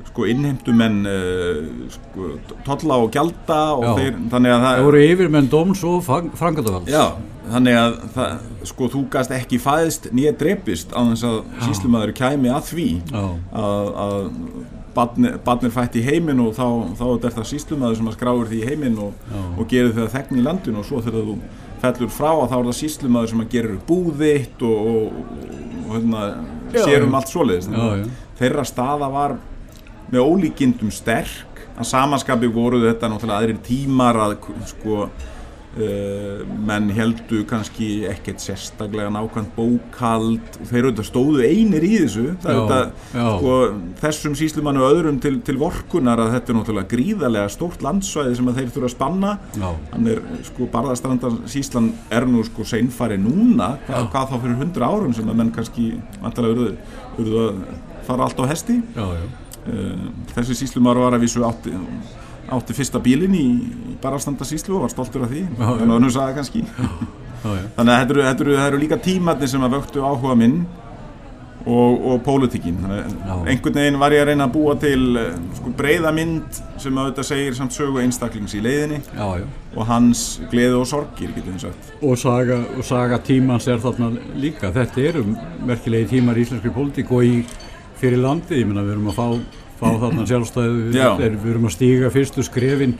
sko 0.09 0.25
innheimtumenn 0.25 1.03
uh, 1.05 1.89
sko, 1.93 2.29
tolla 2.65 2.97
og 3.03 3.11
gjalda 3.13 3.59
og 3.77 3.99
þeir, 3.99 4.15
þannig 4.31 4.55
að 4.55 4.63
það 4.63 4.79
Það 4.79 4.87
voru 4.87 5.03
yfirmenn 5.05 5.49
dóms 5.51 5.83
og 5.85 5.99
frangatavald 6.07 6.89
Já, 6.89 7.03
þannig 7.53 7.77
að 7.77 7.99
það, 8.15 8.33
sko, 8.71 8.89
þú 8.95 9.03
gast 9.13 9.35
ekki 9.37 9.61
fæðist 9.61 10.09
nýja 10.15 10.33
drepist 10.39 10.95
á 10.97 10.99
þess 11.11 11.27
að 11.29 11.39
síslumadur 11.67 12.15
kæmi 12.17 12.51
að 12.55 12.71
því 12.71 12.89
að, 13.13 13.93
að 14.07 14.17
barnir, 14.99 15.39
barnir 15.45 15.73
fætt 15.73 15.97
í 15.99 16.03
heiminn 16.05 16.43
og 16.43 16.53
þá, 16.57 16.67
þá 16.99 17.05
er 17.07 17.23
þetta 17.25 17.47
síslumadur 17.49 17.99
sem 17.99 18.11
að 18.11 18.17
skráir 18.19 18.51
því 18.51 18.59
í 18.59 18.69
heiminn 18.69 19.01
og, 19.07 19.25
og 19.55 19.65
gerir 19.71 19.95
það 19.97 20.13
þegn 20.17 20.39
í 20.41 20.45
landinu 20.45 20.81
og 20.83 20.87
svo 20.87 21.01
þegar 21.05 21.27
þú 21.31 21.35
fellur 21.79 22.11
frá 22.11 22.29
að 22.33 22.47
þá 22.51 22.55
er 22.59 22.69
það 22.69 22.79
síslumadur 22.81 23.31
sem 23.33 23.43
að 23.45 23.53
gerir 23.55 23.77
búðitt 23.87 24.65
og, 24.67 24.89
og, 24.93 25.21
og 25.85 25.93
hérna, 25.95 26.25
Já, 26.73 26.81
sér 26.83 27.05
um 27.05 27.13
já. 27.13 27.19
allt 27.19 27.31
svoleiðis. 27.33 27.69
Þeirra 28.39 28.65
staða 28.67 29.09
var 29.11 29.37
með 30.11 30.25
ólíkindum 30.25 30.91
sterk. 30.93 31.45
Að 31.79 31.87
samanskapi 31.87 32.49
voru 32.51 32.81
þetta 32.83 33.07
náttúrulega 33.07 33.39
aðrir 33.39 33.59
tímar 33.63 34.17
að 34.19 34.33
sko 34.67 35.05
uh, 35.77 36.43
menn 36.69 36.89
heldu 36.95 37.43
kannski 37.49 37.89
ekkert 38.09 38.41
sérstaklega 38.43 39.11
nákvæmt 39.13 39.51
bókald 39.55 40.59
þeir 40.69 40.89
auðvitað 40.89 41.07
stóðu 41.09 41.43
einir 41.45 41.85
í 41.85 41.91
þessu. 42.03 42.25
Já, 42.43 42.55
já. 43.13 43.25
sko, 43.39 43.55
þessum 44.01 44.37
síslumannu 44.39 44.85
öðrum 44.87 45.19
til, 45.23 45.35
til 45.45 45.57
vorkunar 45.61 46.23
að 46.23 46.33
þetta 46.37 46.53
er 46.53 46.59
náttúrulega 46.59 46.91
gríðarlega 46.93 47.53
stórt 47.53 47.83
landsvæði 47.85 48.39
sem 48.39 48.53
þeir 48.59 48.71
þurfa 48.75 48.89
að 48.89 48.95
spanna. 48.95 49.35
Er 49.99 50.23
sko 50.47 50.69
barðastrandar 50.73 51.37
síslan 51.49 51.91
er 52.13 52.27
nú 52.29 52.45
sko 52.47 52.65
seinfari 52.67 53.19
núna. 53.21 53.75
Hvað, 53.87 54.09
hvað 54.15 54.31
þá 54.31 54.39
fyrir 54.39 54.63
hundra 54.63 54.89
árum 54.89 55.13
sem 55.17 55.29
að 55.29 55.43
menn 55.43 55.53
kannski 55.55 55.91
vantarlega 56.23 56.55
urðu, 56.55 56.71
urðu 57.19 57.45
að 57.45 57.61
fara 58.09 58.25
allt 58.25 58.41
á 58.41 58.45
hesti. 58.49 58.79
Já, 58.95 59.05
já. 59.19 59.29
Uh, 59.69 60.07
þessi 60.33 60.55
síslumar 60.63 60.97
var 60.97 61.13
að 61.17 61.25
vísu 61.25 61.43
átti, 61.45 61.73
átti 62.55 62.75
fyrsta 62.77 63.01
bílinn 63.03 63.37
í, 63.37 63.47
í 63.93 63.95
barastanda 64.01 64.47
síslu 64.47 64.77
og 64.77 64.87
var 64.87 64.93
stoltur 64.93 65.25
af 65.25 65.33
því. 65.33 65.45
Að 65.59 65.85
hann 65.85 66.11
sagði 66.13 66.37
kannski. 66.39 66.65
Þannig 67.43 67.93
að 67.93 68.13
þetta 68.19 68.45
eru, 68.45 68.59
eru, 68.65 68.79
líka 68.81 68.99
tímatni 68.99 69.47
sem 69.47 69.63
að 69.63 69.77
vöktu 69.77 70.03
áhuga 70.03 70.35
minn 70.39 70.63
og, 71.69 72.05
og 72.11 72.21
pólitíkin. 72.25 72.79
Einhvern 73.47 73.77
veginn 73.77 73.99
var 74.01 74.15
ég 74.15 74.23
að 74.23 74.31
reyna 74.31 74.47
að 74.49 74.55
búa 74.55 74.75
til 74.79 75.19
eh, 75.19 75.37
sko, 75.59 75.71
breyða 75.77 76.11
mynd 76.15 76.59
sem 76.81 76.99
auðvitað 76.99 77.29
segir 77.29 77.57
samt 77.57 77.75
sögu 77.75 78.01
einstaklings 78.03 78.55
í 78.57 78.63
leiðinni 78.63 78.99
já, 79.03 79.25
já. 79.41 79.45
og 79.75 79.89
hans 79.89 80.25
gleði 80.51 80.77
og 80.79 80.87
sorgir 80.89 81.33
og 81.35 82.19
saga, 82.19 82.59
og 82.75 82.85
saga 82.87 83.19
tímans 83.23 83.67
er 83.71 83.81
þarna 83.83 84.11
líka. 84.39 84.73
Þetta 84.75 85.07
eru 85.11 85.25
merkilegi 85.67 86.15
tímar 86.15 86.39
í 86.39 86.47
íslenskri 86.47 86.73
pólitík 86.75 87.11
og 87.15 87.27
í 87.27 87.41
fyrir 87.99 88.21
landi, 88.23 88.61
ég 88.61 88.69
menna 88.69 88.85
við 88.87 88.95
erum 88.95 89.11
að 89.11 89.19
fá, 89.19 89.27
fá 89.79 89.87
þarna 89.87 90.27
sjálfstæðu, 90.29 90.85
við, 90.91 91.39
við 91.39 91.49
erum 91.53 91.67
að 91.69 91.75
stíga 91.77 92.13
fyrstu 92.13 92.45
skrefin 92.45 92.99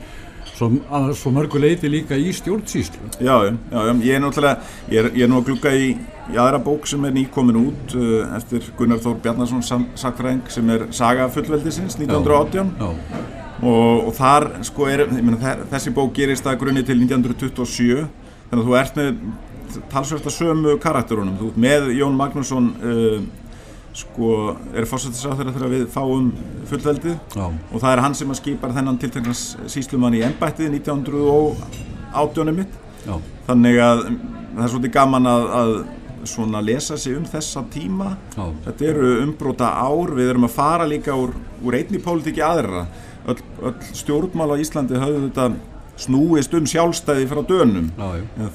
Svo, 0.60 0.68
svo 1.16 1.30
mörgu 1.32 1.56
leiti 1.56 1.88
líka 1.88 2.18
í 2.20 2.34
stjórnsýslu. 2.36 3.06
Já, 3.24 3.32
já, 3.46 3.52
já, 3.72 3.92
ég 4.04 4.16
er 4.18 4.20
náttúrulega, 4.20 4.66
ég 4.92 4.98
er, 5.00 5.06
ég 5.16 5.24
er 5.24 5.30
nú 5.32 5.38
að 5.40 5.46
glukka 5.46 5.70
í, 5.72 5.86
í 6.28 6.36
aðra 6.36 6.58
bók 6.60 6.84
sem 6.90 7.06
er 7.08 7.14
nýkomin 7.16 7.56
út 7.62 7.94
uh, 7.96 8.34
eftir 8.36 8.66
Gunnar 8.76 9.00
Þór 9.00 9.22
Bjarnarsson 9.24 9.86
sakfræðing 9.96 10.50
sem 10.52 10.68
er 10.74 10.84
Saga 10.92 11.30
fullveldisins 11.32 11.96
1918 11.96 12.74
já, 12.76 12.90
já. 12.92 13.22
Og, 13.60 14.10
og 14.10 14.12
þar 14.18 14.50
sko 14.68 14.90
er, 14.92 15.06
mena, 15.16 15.54
þessi 15.72 15.94
bók 15.96 16.12
gerist 16.16 16.48
að 16.48 16.60
grunni 16.60 16.84
til 16.84 16.98
1927 17.06 18.04
þannig 18.50 18.60
að 18.60 18.68
þú 18.68 18.78
ert 18.82 19.00
með 19.00 19.24
talsversta 19.88 20.34
sömu 20.34 20.76
karakterunum, 20.82 21.40
þú 21.40 21.54
ert 21.54 21.64
með 21.64 21.90
Jón 21.96 22.20
Magnússon 22.20 22.72
uh, 22.84 23.16
sko 23.96 24.56
er 24.76 24.86
fórsættisáþur 24.88 25.50
þegar 25.50 25.72
við 25.72 25.86
fáum 25.90 26.30
fullveldið? 26.70 27.16
Já. 27.34 27.46
og 27.46 27.78
það 27.82 27.92
er 27.92 28.02
hann 28.04 28.14
sem 28.18 28.30
að 28.30 28.40
skipar 28.40 28.74
þennan 28.76 28.98
tilteknans 29.02 29.44
síslumann 29.70 30.16
í 30.18 30.22
ennbættið 30.26 30.76
1918 30.78 32.54
mitt. 32.54 32.76
Já. 33.06 33.16
þannig 33.48 33.80
að 33.80 34.04
það 34.04 34.62
er 34.64 34.72
svolítið 34.74 34.94
gaman 34.94 35.26
að, 35.30 35.46
að 35.60 35.72
svona 36.30 36.60
lesa 36.60 36.98
sig 37.00 37.16
um 37.16 37.24
þessa 37.24 37.64
tíma. 37.72 38.14
Já. 38.36 38.44
þetta 38.68 38.88
eru 38.92 39.12
umbróta 39.24 39.72
ár 39.74 40.14
við 40.16 40.34
erum 40.34 40.46
að 40.46 40.56
fara 40.58 40.86
líka 40.88 41.16
úr, 41.16 41.34
úr 41.64 41.78
einni 41.80 42.02
pólitíki 42.02 42.44
aðra. 42.44 42.86
Öll, 43.28 43.40
öll 43.68 43.74
stjórnmál 43.96 44.54
á 44.54 44.60
Íslandi 44.60 45.00
höfðu 45.00 45.26
þetta 45.28 45.50
snúist 46.00 46.54
um 46.56 46.68
sjálfstæði 46.68 47.26
frá 47.28 47.42
dönum. 47.44 47.90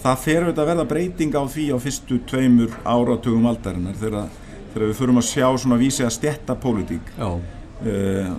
Það 0.01 0.23
fer 0.23 0.45
auðvitað 0.45 0.63
að 0.63 0.69
verða 0.71 0.87
breyting 0.89 1.35
á 1.37 1.43
því 1.45 1.65
á 1.73 1.77
fyrstu 1.81 2.17
tveimur 2.29 2.73
áratugum 2.81 3.45
aldarinnar 3.49 3.99
þegar 3.99 4.31
þegar 4.75 4.91
við 4.91 4.99
förum 4.99 5.21
að 5.21 5.27
sjá 5.31 5.47
svona 5.63 5.79
vísi 5.81 6.05
að 6.05 6.13
stetta 6.19 6.55
pólitík 6.59 7.11
uh, 7.17 8.31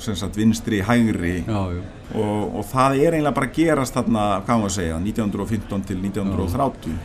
sem 0.00 0.16
sagt 0.16 0.38
vinstri, 0.40 0.80
hægri. 0.86 1.42
Já. 1.44 1.60
Og, 2.16 2.56
og 2.56 2.64
það 2.66 3.02
er 3.04 3.14
eiginlega 3.18 3.36
bara 3.36 3.50
gerast 3.54 3.94
þarna, 3.94 4.22
hvað 4.46 4.62
maður 4.62 4.76
segja 4.78 4.96
1915 4.98 5.84
til 5.90 5.98
1930 6.00 7.00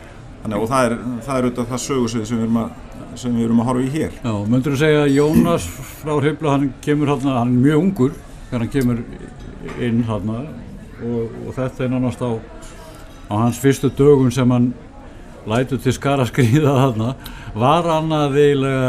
Þannig, 0.46 0.62
og 0.62 0.68
það 0.70 0.86
er, 0.86 0.92
það 1.26 1.36
er 1.36 1.46
auðvitað 1.46 1.70
það 1.72 1.80
sögursvið 1.82 2.26
sem 2.30 2.58
sem 3.16 3.36
við 3.36 3.46
erum 3.46 3.62
að 3.62 3.68
horfa 3.70 3.84
í 3.84 3.90
hér. 3.94 4.16
Já, 4.20 4.32
möndur 4.50 4.74
þú 4.74 4.80
segja 4.80 5.02
að 5.04 5.14
Jónas 5.14 5.66
frá 6.02 6.12
Hribla 6.14 6.54
hann 6.54 6.66
kemur 6.84 7.12
hann, 7.12 7.28
hann 7.30 7.52
er 7.54 7.62
mjög 7.64 7.82
ungur 7.82 8.16
þegar 8.48 8.64
hann 8.64 8.72
kemur 8.74 9.02
inn 9.82 10.02
hann 10.06 10.32
og, 10.36 11.36
og 11.46 11.54
þetta 11.56 11.86
er 11.86 11.94
náttúrulega 11.94 12.28
á, 12.28 13.32
á 13.32 13.34
hans 13.40 13.60
fyrstu 13.62 13.90
dögum 13.96 14.30
sem 14.34 14.52
hann 14.52 14.70
lætu 15.48 15.78
til 15.80 15.94
skara 15.94 16.26
skrýða 16.28 16.74
þarna 16.82 17.14
var 17.56 17.88
hann 17.88 18.12
að 18.12 18.36
eiginlega 18.40 18.88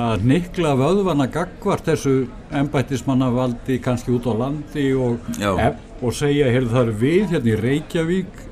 að 0.00 0.26
nikla 0.30 0.76
vöðvana 0.78 1.26
gagvart 1.32 1.88
þessu 1.88 2.14
ennbættismanna 2.54 3.30
valdi 3.34 3.80
kannski 3.82 4.14
út 4.14 4.28
á 4.30 4.34
landi 4.38 4.92
og, 4.94 5.26
og 5.40 6.14
segja 6.14 6.52
heyrðu 6.52 6.70
það 6.70 6.84
eru 6.84 6.94
við 7.00 7.34
hérna 7.34 7.50
í 7.50 7.58
Reykjavík 7.58 8.44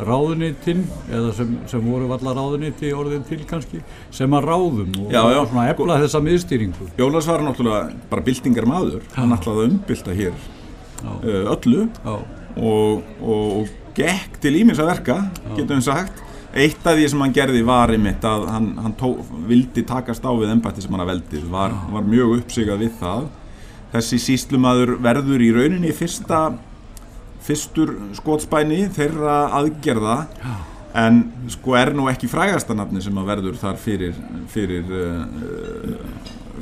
ráðunitinn 0.00 0.82
eða 1.12 1.32
sem, 1.36 1.52
sem 1.68 1.84
voru 1.84 2.08
valla 2.10 2.32
ráðuniti 2.36 2.90
orðin 2.96 3.24
til 3.28 3.42
kannski 3.48 3.82
sem 4.14 4.32
að 4.36 4.48
ráðum 4.48 4.94
og 5.04 5.12
já, 5.12 5.20
já, 5.20 5.40
svona 5.50 5.66
efla 5.68 5.86
sko, 5.86 5.98
þessa 6.04 6.22
miðstýringu. 6.24 6.88
Jólas 6.98 7.28
var 7.28 7.44
náttúrulega 7.44 8.00
bara 8.10 8.24
bildingar 8.24 8.68
maður. 8.68 9.04
Hann 9.16 9.36
ætlaði 9.36 9.66
að 9.66 9.68
umbylta 9.68 10.16
hér 10.16 10.40
uh, 11.04 11.52
öllu. 11.52 11.84
Og, 12.08 12.24
og, 12.56 13.12
og 13.20 13.94
gekk 13.96 14.40
til 14.42 14.56
ímins 14.62 14.80
að 14.80 14.90
verka, 14.94 15.20
getum 15.52 15.76
við 15.76 15.86
sagt 15.90 16.24
eitt 16.54 16.86
af 16.86 16.96
því 16.98 17.10
sem 17.12 17.20
hann 17.22 17.34
gerði 17.34 17.60
var 17.66 17.92
einmitt 17.94 18.24
að 18.26 18.46
hann, 18.50 18.70
hann 18.82 18.96
tó, 18.98 19.12
vildi 19.48 19.84
takast 19.86 20.24
á 20.26 20.32
við 20.34 20.54
ennbætti 20.54 20.82
sem 20.84 20.96
hann 20.96 21.04
að 21.04 21.12
veldið, 21.14 21.44
var, 21.52 21.76
var 21.92 22.08
mjög 22.08 22.40
uppsigað 22.40 22.82
við 22.84 22.96
það. 23.02 23.28
Þessi 23.90 24.18
síslumadur 24.22 24.96
verður 25.02 25.42
í 25.42 25.52
rauninni 25.54 25.94
fyrsta 25.94 26.42
fyrstur 27.44 27.94
skótspæni 28.18 28.84
þeirra 28.94 29.38
aðgerða 29.58 30.18
en 31.00 31.22
sko 31.50 31.76
er 31.78 31.92
nú 31.94 32.08
ekki 32.10 32.28
frægastanafni 32.30 33.02
sem 33.02 33.18
að 33.20 33.30
verður 33.30 33.58
þar 33.60 33.78
fyrir 33.80 34.16
fyrir, 34.50 34.90
uh, 34.90 36.00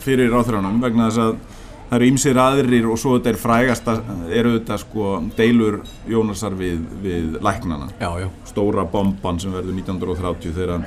fyrir 0.05 0.35
áþránum 0.37 0.81
vegna 0.85 1.09
þess 1.09 1.23
að 1.25 1.58
það 1.89 1.97
eru 1.99 2.09
ímsir 2.13 2.41
aðrir 2.43 2.89
og 2.89 2.99
svo 3.01 3.17
þetta 3.17 3.33
er 3.33 3.41
frægast 3.41 3.93
eru 4.29 4.57
þetta 4.59 4.79
sko 4.83 5.13
deilur 5.39 5.81
Jónasar 6.09 6.57
við, 6.59 6.83
við 7.03 7.39
læknana 7.45 7.89
já, 7.97 8.11
já. 8.25 8.29
stóra 8.49 8.85
bomban 8.89 9.41
sem 9.41 9.55
verður 9.55 9.79
1930 9.81 10.57
þegar, 10.59 10.85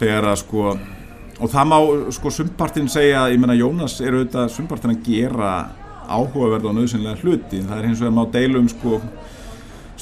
þegar 0.00 0.28
að 0.32 0.42
sko 0.42 0.66
og 1.40 1.50
það 1.50 1.70
má 1.70 1.78
sko 2.14 2.32
sumpartin 2.32 2.90
segja 2.92 3.26
ég 3.32 3.40
menna 3.40 3.56
Jónas 3.58 3.96
eru 4.04 4.22
þetta 4.22 4.46
sumpartin 4.52 4.94
að 4.94 5.08
gera 5.08 5.54
áhugaverð 6.04 6.68
og 6.68 6.76
nöðsynlega 6.78 7.22
hluti 7.24 7.62
það 7.64 7.78
er 7.78 7.88
hins 7.88 8.02
vegar 8.04 8.16
má 8.18 8.24
deilum 8.32 8.68
sko 8.70 9.00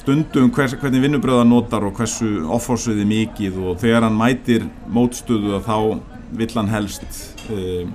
stundum 0.02 0.50
hvers, 0.50 0.74
hvernig 0.80 1.04
vinnubröða 1.04 1.44
notar 1.46 1.86
og 1.86 1.94
hversu 1.94 2.42
offorsviði 2.50 3.06
mikið 3.06 3.60
og 3.62 3.78
þegar 3.82 4.08
hann 4.08 4.18
mætir 4.18 4.66
mótstöðu 4.90 5.60
að 5.60 5.68
þá 5.68 5.76
vill 6.40 6.54
hann 6.56 6.72
helst 6.72 7.20
um, 7.52 7.92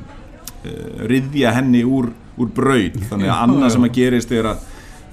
riðja 1.11 1.53
henni 1.57 1.83
úr, 1.85 2.09
úr 2.37 2.49
braud 2.53 2.97
þannig 3.09 3.29
að 3.29 3.43
annað 3.45 3.75
sem 3.75 3.87
að 3.87 3.95
gerist 3.97 4.33
er 4.35 4.49
að 4.53 4.65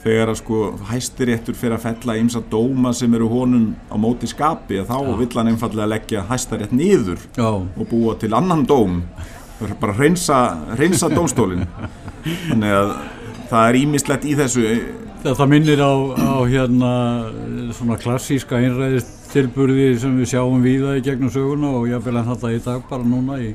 þegar 0.05 0.33
að 0.35 0.41
sko 0.43 0.59
hæstiréttur 0.91 1.57
fyrir 1.57 1.79
að 1.79 1.87
fella 1.87 2.17
ímsa 2.21 2.43
dóma 2.53 2.93
sem 2.97 3.15
eru 3.17 3.29
honum 3.31 3.71
á 3.89 3.97
móti 4.01 4.29
skapi 4.29 4.83
að 4.83 4.91
þá 4.91 4.99
Já. 4.99 5.15
vill 5.21 5.39
hann 5.39 5.53
einfallega 5.55 5.93
leggja 5.95 6.25
hæstarétt 6.29 6.75
niður 6.77 7.23
Já. 7.39 7.49
og 7.49 7.87
búa 7.89 8.17
til 8.21 8.35
annan 8.37 8.67
dóm 8.69 9.01
bara 9.81 9.95
reynsa, 9.97 10.41
reynsa 10.77 11.09
dómstólin 11.09 11.65
þannig 12.51 12.75
að 12.75 12.93
það 13.49 13.71
er 13.71 13.81
ímislegt 13.81 14.29
í 14.29 14.37
þessu 14.39 14.69
Það 15.25 15.47
minnir 15.49 15.81
á, 15.81 15.93
á 16.21 16.37
hérna 16.45 16.91
svona 17.73 17.97
klassíska 17.97 18.59
einræðistilburði 18.61 19.95
sem 20.03 20.19
við 20.21 20.35
sjáum 20.35 20.61
víða 20.61 20.99
í 20.99 21.05
gegnum 21.07 21.33
söguna 21.33 21.71
og 21.79 21.87
ég 21.89 22.03
vil 22.05 22.19
en 22.21 22.29
þetta 22.29 22.51
í 22.53 22.59
dag 22.61 22.83
bara 22.91 23.09
núna 23.09 23.39
í 23.41 23.55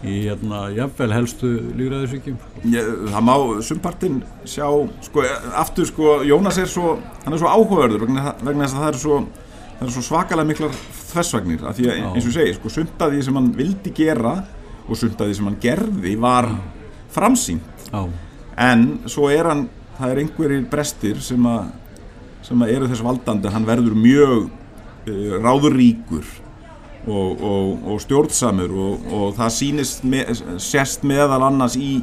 í 0.00 0.14
hérna, 0.24 0.62
jafnvel 0.72 1.10
helstu 1.12 1.48
líðræðisvíkjum 1.76 2.38
Það 3.10 3.24
má 3.26 3.34
sumpartinn 3.66 4.20
sjá 4.48 4.66
sko, 5.04 5.24
aftur 5.60 5.88
sko, 5.88 6.14
Jónas 6.24 6.60
er 6.60 6.70
svo 6.72 6.94
hann 7.24 7.36
er 7.36 7.42
svo 7.42 7.50
áhugaverður 7.52 8.06
vegna, 8.06 8.34
vegna 8.40 8.64
þess 8.64 8.78
að 8.78 8.84
það 8.84 8.92
er 8.92 9.00
svo, 9.02 9.18
er 9.80 9.92
svo 9.92 10.04
svakalega 10.06 10.48
miklar 10.48 10.78
þessvagnir, 11.10 11.66
af 11.68 11.76
því 11.76 11.90
að 11.90 12.00
eins 12.14 12.30
og 12.30 12.36
segi 12.36 12.56
sko, 12.56 12.72
sumt 12.72 13.04
að 13.04 13.16
því 13.16 13.26
sem 13.26 13.40
hann 13.40 13.52
vildi 13.58 13.92
gera 13.96 14.34
og 14.86 14.98
sumt 14.98 15.20
að 15.20 15.30
því 15.30 15.38
sem 15.38 15.50
hann 15.50 15.60
gerði 15.62 16.16
var 16.20 16.48
framsýnt. 17.14 17.84
En 18.60 18.86
svo 19.10 19.28
er 19.32 19.48
hann, 19.50 19.66
það 19.98 20.14
er 20.14 20.22
einhverjir 20.24 20.66
brestir 20.70 21.20
sem 21.24 21.46
að, 21.50 21.72
sem 22.46 22.64
að 22.64 22.72
eru 22.76 22.88
þess 22.90 23.04
valdandi, 23.04 23.52
hann 23.52 23.68
verður 23.68 23.96
mjög 23.98 24.48
uh, 24.48 25.34
ráðuríkur 25.44 26.24
og, 27.06 27.40
og, 27.40 27.70
og 27.92 28.02
stjórnsamur 28.04 28.74
og, 28.86 29.06
og 29.16 29.30
það 29.38 29.54
sýnist 29.56 30.04
með, 30.04 30.42
sérst 30.60 31.06
meðal 31.08 31.42
annars 31.48 31.78
í 31.80 32.00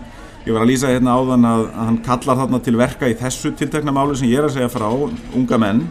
ég 0.48 0.56
var 0.56 0.64
að 0.64 0.72
lýsa 0.72 0.92
hérna 0.94 1.18
áðan 1.20 1.46
að, 1.46 1.64
að 1.68 1.88
hann 1.90 2.02
kallar 2.06 2.42
þarna 2.42 2.60
til 2.64 2.76
verka 2.80 3.10
í 3.12 3.18
þessu 3.20 3.52
tiltekna 3.60 3.94
máli 3.94 4.18
sem 4.18 4.32
ég 4.32 4.42
er 4.42 4.48
að 4.48 4.56
segja 4.56 4.72
frá, 4.72 4.88
unga 5.36 5.60
menn 5.62 5.84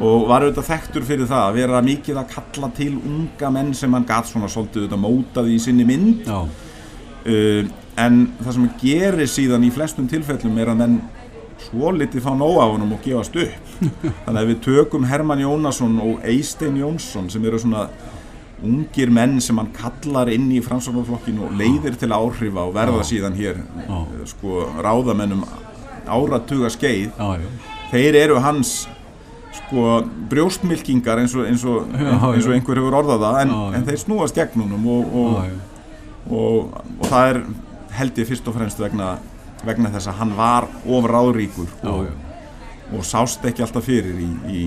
og 0.00 0.26
var 0.30 0.44
auðvitað 0.44 0.68
þekktur 0.68 1.06
fyrir 1.08 1.28
það 1.28 1.46
að 1.46 1.56
vera 1.58 1.80
mikið 1.84 2.20
að 2.20 2.34
kalla 2.34 2.70
til 2.76 2.92
unga 2.98 3.50
menn 3.52 3.72
sem 3.76 3.96
hann 3.96 4.06
gæt 4.08 4.30
svona 4.30 4.48
svolítið 4.52 4.84
auðvitað 4.84 5.02
mótaði 5.02 5.56
í 5.56 5.60
sinni 5.60 5.86
mynd. 5.88 6.30
Uh, 7.20 7.66
en 8.00 8.20
það 8.40 8.54
sem 8.56 8.68
gerir 8.80 9.28
síðan 9.28 9.66
í 9.66 9.72
flestum 9.74 10.06
tilfellum 10.08 10.56
er 10.60 10.70
að 10.72 10.80
menn 10.80 10.94
svo 11.66 11.90
litið 11.92 12.24
fá 12.24 12.30
nóg 12.32 12.62
af 12.62 12.72
honum 12.72 12.94
og 12.96 13.02
gefast 13.04 13.36
upp. 13.42 13.74
Þannig 14.24 14.40
að 14.40 14.48
við 14.48 14.62
tökum 14.64 15.04
Herman 15.10 15.42
Jónasson 15.44 16.00
og 16.00 16.24
Eistein 16.24 16.80
Jónsson 16.80 17.28
sem 17.32 17.44
eru 17.44 17.60
svona 17.60 17.88
ungir 18.66 19.10
menn 19.10 19.40
sem 19.40 19.56
hann 19.58 19.70
kallar 19.72 20.28
inn 20.28 20.50
í 20.52 20.60
framsvonarflokkinu 20.64 21.46
og 21.48 21.52
leiðir 21.56 21.96
til 22.00 22.10
áhrifa 22.12 22.66
og 22.66 22.74
verða 22.76 23.04
síðan 23.08 23.36
hér 23.38 23.60
sko 24.28 24.66
ráðamennum 24.84 25.44
áratuga 26.10 26.70
skeið 26.72 27.10
þeir 27.90 28.14
eru 28.24 28.40
hans 28.44 28.86
sko 29.60 30.02
brjóstmilkingar 30.30 31.18
eins 31.22 31.34
og, 31.34 31.46
eins 31.46 31.64
og, 31.64 31.88
eins 32.34 32.46
og 32.46 32.54
einhver 32.54 32.78
hefur 32.80 32.96
orðaða 33.00 33.32
en, 33.42 33.50
en 33.74 33.84
þeir 33.88 33.98
snúast 34.04 34.34
gegnunum 34.36 34.86
og, 34.86 35.14
og, 36.30 36.76
og 37.00 37.06
það 37.08 37.28
er 37.32 37.42
held 38.00 38.18
ég 38.22 38.28
fyrst 38.28 38.46
og 38.48 38.54
fremst 38.54 38.78
vegna, 38.80 39.14
vegna 39.66 39.90
þess 39.90 40.10
að 40.12 40.18
hann 40.20 40.36
var 40.38 40.68
ofráðríkur 40.86 41.72
og 42.94 43.04
sást 43.06 43.44
ekki 43.46 43.62
alltaf 43.62 43.84
fyrir 43.86 44.16
í, 44.20 44.30
í, 44.50 44.62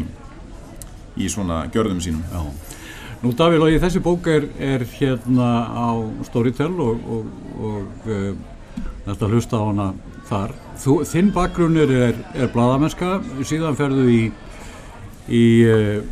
í 1.23 1.29
svona 1.29 1.65
gjörðum 1.71 1.99
sínum. 2.03 2.23
Já 2.31 2.81
Nú 3.23 3.31
Davíl 3.39 3.61
og 3.63 3.71
þessi 3.79 4.01
bók 4.03 4.25
er, 4.27 4.49
er 4.59 4.81
hérna 4.97 5.49
á 5.71 5.95
Storytel 6.27 6.73
og, 6.83 7.05
og, 7.07 7.29
og 7.55 8.09
uh, 8.11 8.33
þetta 9.05 9.29
hlusta 9.29 9.61
á 9.61 9.63
hana 9.63 9.85
þar. 10.27 10.51
Þú, 10.83 10.95
þinn 11.07 11.29
bakgrunnur 11.31 11.93
er, 11.95 12.19
er 12.35 12.51
bladamennska, 12.51 13.21
síðan 13.47 13.79
ferðu 13.79 14.09
í, 14.11 14.19
í 15.31 15.45
uh, 15.71 16.03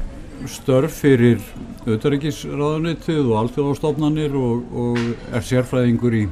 störf 0.48 1.02
fyrir 1.02 1.44
auðvaríkisraðanitið 1.84 3.26
og 3.26 3.38
alþjóðastofnanir 3.42 4.38
og, 4.40 4.64
og 4.72 5.02
er 5.36 5.46
sérfræðingur 5.52 6.16
í 6.16 6.26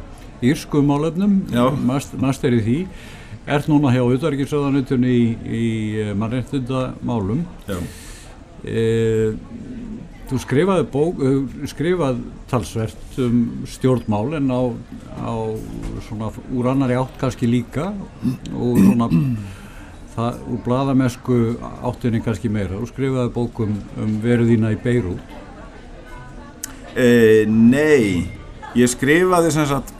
írskum 0.48 0.96
álefnum, 0.96 1.42
mest 1.90 2.48
er 2.48 2.56
í 2.56 2.62
því. 2.64 2.78
Ert 3.50 3.68
núna 3.68 3.92
hjá 3.92 4.06
auðvaríkisraðanitunni 4.06 5.12
í, 5.12 5.28
í 5.44 5.68
eh, 6.06 6.16
mannreitindamálum. 6.16 7.44
Já. 7.68 7.80
E, 8.64 8.84
Þú 10.30 10.38
skrifaði 10.44 10.84
bók, 10.94 11.22
skrifað 11.72 12.20
talsvert 12.52 13.16
um 13.24 13.40
stjórnmál 13.66 14.36
en 14.38 14.52
á, 14.54 14.62
á 15.26 15.34
svona 16.06 16.30
úr 16.54 16.70
annari 16.70 17.00
átt 17.00 17.16
kannski 17.18 17.50
líka 17.50 17.88
og 18.54 18.78
svona 18.78 19.08
það 20.14 20.38
úr 20.54 20.62
bladamesku 20.68 21.40
áttinni 21.82 22.22
kannski 22.22 22.52
meira. 22.54 22.78
Þú 22.78 22.92
skrifaði 22.92 23.34
bókum 23.34 23.74
um 23.98 24.16
veruðína 24.22 24.76
í 24.76 24.80
Beirut. 24.84 25.36
Eh, 26.94 27.50
nei, 27.50 28.30
ég 28.78 28.92
skrifaði 28.92 29.54
sem 29.56 29.66
sagt 29.70 29.96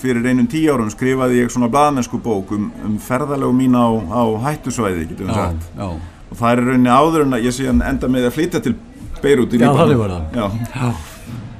fyrir 0.00 0.26
einum 0.26 0.48
tíu 0.50 0.72
árum 0.74 0.90
skrifaði 0.90 1.44
ég 1.44 1.52
svona 1.54 1.70
bladamesku 1.70 2.18
bók 2.22 2.50
um, 2.56 2.70
um 2.82 2.98
ferðalegu 2.98 3.54
mín 3.54 3.78
á, 3.78 3.86
á 4.10 4.22
hættusvæði, 4.48 5.12
getum 5.12 5.30
við 5.30 5.38
sagt. 5.38 5.74
Já. 5.78 5.86
Og 6.32 6.38
það 6.40 6.54
er 6.54 6.62
rauninni 6.66 6.90
áður 6.90 7.26
en 7.26 7.36
að 7.36 7.46
ég 7.46 7.54
sé 7.54 7.68
að 7.68 7.84
enda 7.86 8.10
með 8.10 8.26
að 8.26 8.34
flytja 8.38 8.62
til 8.64 8.74
Beirut 9.22 9.54
í 9.54 9.60
Líbanon. 9.60 9.74
Já, 9.74 9.80
þannig 9.82 10.00
var 10.02 10.14
það. 10.14 10.24
Já. 10.36 11.12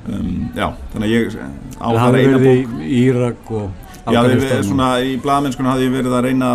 Um, 0.02 0.30
já, 0.56 0.66
þannig 0.92 1.06
að 1.06 1.12
ég 1.12 1.36
á 1.78 1.88
það, 1.88 1.98
það 1.98 2.16
reyna 2.16 2.18
bók. 2.18 2.18
Það 2.18 2.18
hefði 2.18 2.36
verið 2.36 2.82
í 2.82 3.00
Írak 3.02 3.50
og. 3.54 3.66
Já, 4.02 4.18
það 4.18 4.30
hefði 4.32 4.62
svona 4.66 4.88
í 4.98 5.12
bladamennskuna 5.22 5.72
hafði 5.72 5.86
ég 5.86 5.94
verið 5.96 6.16
að 6.18 6.24
reyna 6.26 6.52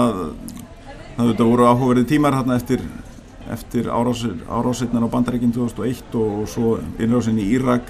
það 1.17 1.31
þetta 1.31 1.47
voru 1.49 1.67
áhugaverið 1.67 2.09
tímar 2.11 2.35
hérna 2.37 2.57
eftir, 2.59 2.83
eftir 3.53 3.87
árásirnar 3.89 5.07
á 5.07 5.13
bandaríkinn 5.15 5.55
2001 5.55 6.17
og, 6.19 6.43
og 6.43 6.51
svo 6.51 6.75
innrásin 6.99 7.39
í 7.41 7.47
Írak. 7.55 7.89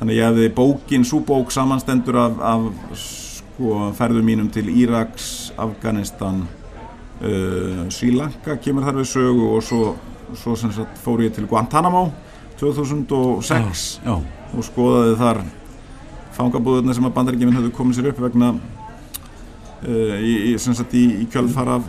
Þannig 0.00 0.12
að 0.12 0.18
ég 0.18 0.26
hefði 0.30 0.48
bókin, 0.56 1.06
súbók 1.08 1.52
samanstendur 1.54 2.18
af, 2.20 2.40
af 2.44 2.66
sko, 3.00 3.92
ferðum 3.96 4.26
mínum 4.28 4.50
til 4.52 4.66
Íraks, 4.68 5.52
Afganistan, 5.56 6.42
uh, 7.22 7.86
Sri 7.92 8.10
Lanka 8.12 8.58
kemur 8.60 8.84
þar 8.84 9.00
við 9.00 9.08
sögu 9.14 9.46
og 9.56 9.64
svo 9.64 9.94
svo 10.34 10.56
sem 10.58 10.72
sagt 10.74 10.98
fór 11.02 11.22
ég 11.24 11.34
til 11.34 11.46
Guantanamo 11.46 12.08
2006 12.60 14.00
já, 14.04 14.10
já. 14.10 14.16
og 14.56 14.64
skoðaði 14.64 15.18
þar 15.20 15.42
fangabúðuna 16.36 16.96
sem 16.96 17.06
að 17.06 17.14
bandaríkjuminn 17.16 17.58
höfðu 17.60 17.74
komið 17.76 17.98
sér 17.98 18.10
upp 18.12 18.24
vegna 18.24 18.54
uh, 18.56 20.16
í, 20.20 20.54
í, 20.54 21.04
í 21.22 21.28
kjölfar 21.32 21.76
af 21.76 21.86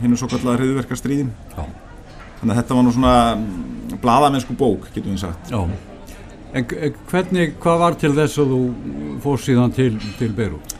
hennu 0.00 0.18
svo 0.18 0.28
kallega 0.30 0.58
hriðverkarstríðin 0.60 1.30
þannig 2.40 2.54
að 2.54 2.58
þetta 2.62 2.76
var 2.76 2.84
nú 2.86 2.92
svona 2.96 3.14
mm, 3.36 3.96
bladamennsku 4.00 4.56
bók, 4.56 4.88
getur 4.94 5.12
við 5.12 5.22
sagt. 5.26 5.50
Já, 5.52 5.60
en 6.56 6.68
hvernig, 7.10 7.56
hvað 7.60 7.82
var 7.84 7.98
til 8.00 8.12
þess 8.16 8.40
að 8.40 8.54
þú 8.54 8.60
fór 9.24 9.42
síðan 9.44 9.74
til, 9.76 9.92
til 10.18 10.30
Beirut? 10.36 10.76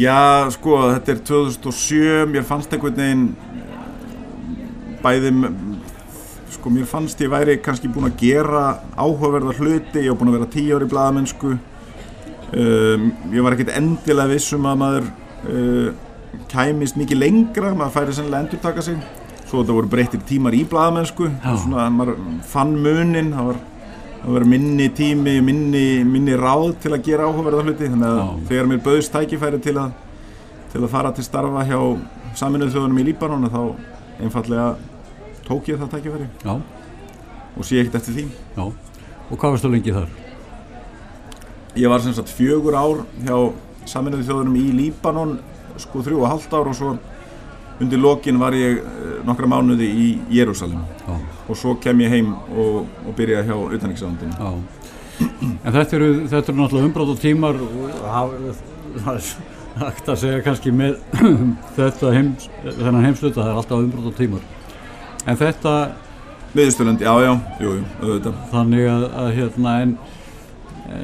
Já, 0.00 0.50
sko, 0.50 0.78
þetta 0.90 1.12
er 1.12 1.20
2007 1.28 2.32
mér 2.32 2.46
fannst 2.48 2.72
einhvern 2.74 2.96
veginn 2.98 3.26
bæði 5.04 5.30
sko 6.54 6.70
mér 6.72 6.86
fannst 6.88 7.20
ég 7.22 7.32
væri 7.32 7.58
kannski 7.62 7.90
búin 7.92 8.08
að 8.08 8.18
gera 8.22 8.64
áhugaverða 8.96 9.54
hluti, 9.58 10.02
ég 10.02 10.10
hef 10.10 10.18
búin 10.20 10.32
að 10.32 10.38
vera 10.38 10.50
tíu 10.54 10.76
ári 10.76 10.86
í 10.88 10.92
bladamennsku 10.92 11.52
um, 11.54 13.10
ég 13.34 13.44
var 13.44 13.56
ekkert 13.56 13.74
endilega 13.76 14.32
vissum 14.32 14.66
að 14.70 14.80
maður 14.80 15.10
uh, 15.50 15.90
kæmist 16.50 16.98
mikið 16.98 17.20
lengra, 17.20 17.74
maður 17.76 17.94
færi 17.98 18.16
sennilega 18.16 18.46
endur 18.46 18.62
taka 18.62 18.84
sig. 18.84 18.98
Svo 19.44 19.62
þetta 19.62 19.76
voru 19.76 19.90
breyttir 19.92 20.24
tímar 20.28 20.56
í 20.56 20.64
bladamennsku 20.68 21.28
svona 21.44 21.86
maður 21.92 22.16
fann 22.48 22.74
munin 22.80 23.32
það 23.34 23.50
var, 23.50 23.60
það 24.22 24.38
var 24.38 24.46
minni 24.54 24.88
tími 24.96 25.36
minni, 25.44 25.84
minni 26.08 26.38
ráð 26.40 26.72
til 26.82 26.94
að 26.94 27.04
gera 27.10 27.28
áhugaverða 27.28 27.68
hluti. 27.68 27.90
Þannig 27.92 28.08
að 28.08 28.22
Já. 28.22 28.26
þegar 28.50 28.70
mér 28.70 28.82
bauðst 28.88 29.14
tækifæri 29.14 29.62
til 29.64 29.76
að, 29.82 29.94
til 30.72 30.82
að 30.82 30.90
fara 30.96 31.14
til 31.14 31.26
starfa 31.26 31.66
hjá 31.68 31.78
saminuð 32.34 32.74
þjóðunum 32.74 33.02
í 33.02 33.06
Líbanon 33.10 33.52
þá 33.52 33.60
einfallega 34.24 34.72
tók 35.48 35.68
ég 35.68 35.80
það 35.80 35.94
tækifæri? 35.96 36.28
Já. 36.44 36.54
og 37.54 37.64
sé 37.64 37.80
ekkert 37.80 38.00
eftir 38.00 38.18
því? 38.18 38.26
Já. 38.56 38.64
og 39.30 39.38
hvað 39.38 39.50
varst 39.54 39.64
þú 39.66 39.72
lengið 39.74 39.98
þar? 40.00 40.12
Ég 41.74 41.90
var 41.90 42.04
sem 42.04 42.14
sagt 42.14 42.30
fjögur 42.30 42.76
ár 42.78 43.02
hjá 43.24 43.36
saminuði 43.90 44.28
þjóðunum 44.28 44.56
í 44.60 44.68
Líbanon 44.78 45.38
sko 45.82 46.04
þrjú 46.06 46.22
og 46.22 46.30
halvt 46.30 46.54
ár 46.54 46.70
og 46.70 46.78
svo 46.78 46.94
undir 47.82 47.98
lokin 47.98 48.38
var 48.38 48.54
ég 48.54 48.78
eh, 48.78 49.16
nokkra 49.26 49.48
mánuði 49.50 49.88
í 49.90 50.06
Jérúsalem 50.32 50.84
og 51.48 51.58
svo 51.58 51.74
kem 51.82 52.00
ég 52.04 52.14
heim 52.14 52.32
og, 52.54 52.84
og 53.04 53.16
byrjaði 53.18 53.50
hjá 53.50 53.76
utanriksavandinu 53.78 54.52
En 55.14 55.70
þetta 55.70 55.94
eru, 55.94 56.08
þetta 56.26 56.50
eru 56.50 56.58
náttúrulega 56.58 56.88
umbrátt 56.88 57.10
og 57.12 57.20
tímar 57.22 57.58
það 59.04 59.12
er 59.12 59.28
hægt 59.84 60.08
að 60.10 60.20
segja 60.22 60.40
kannski 60.46 60.72
með 60.74 60.96
þetta 61.76 62.12
heims, 62.14 62.48
þennan 62.64 63.06
heimsluta 63.08 63.40
það 63.42 63.50
er 63.50 63.60
alltaf 63.60 63.84
umbrátt 63.84 64.10
og 64.10 64.16
tímar 64.18 64.48
en 65.26 65.38
þetta 65.40 65.74
Miðusturland, 66.54 67.00
já, 67.02 67.10
já, 67.18 67.32
jú, 67.58 67.70
jú, 67.74 67.84
auðvitað. 67.98 68.34
Þannig 68.52 68.84
að, 68.86 69.04
að 69.18 69.28
hérna, 69.34 69.70
en, 69.82 69.94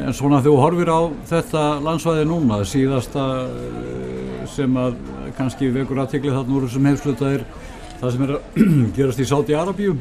en 0.07 0.15
svona 0.15 0.39
þú 0.45 0.53
horfir 0.61 0.93
á 0.95 1.01
þetta 1.27 1.63
landsvæði 1.83 2.27
núna, 2.31 2.61
síðasta 2.71 3.25
eh, 3.49 4.45
sem 4.55 4.79
að 4.79 5.01
kannski 5.35 5.73
vekur 5.75 5.99
aðtikli 6.05 6.31
þarna 6.37 6.55
úr 6.55 6.69
þessum 6.69 6.87
heimsluta 6.87 7.33
er 7.35 7.45
það 7.99 8.15
sem 8.15 8.25
er 8.27 8.33
að 8.37 8.61
gerast 9.01 9.23
í 9.23 9.27
Sáti 9.27 9.57
Arabíu 9.59 9.97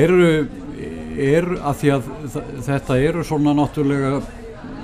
eru 0.00 0.30
er 1.20 1.48
að 1.60 1.82
því 1.82 1.92
að 1.92 2.08
þetta 2.70 2.98
eru 3.04 3.26
svona 3.26 3.52
náttúrulega 3.58 4.22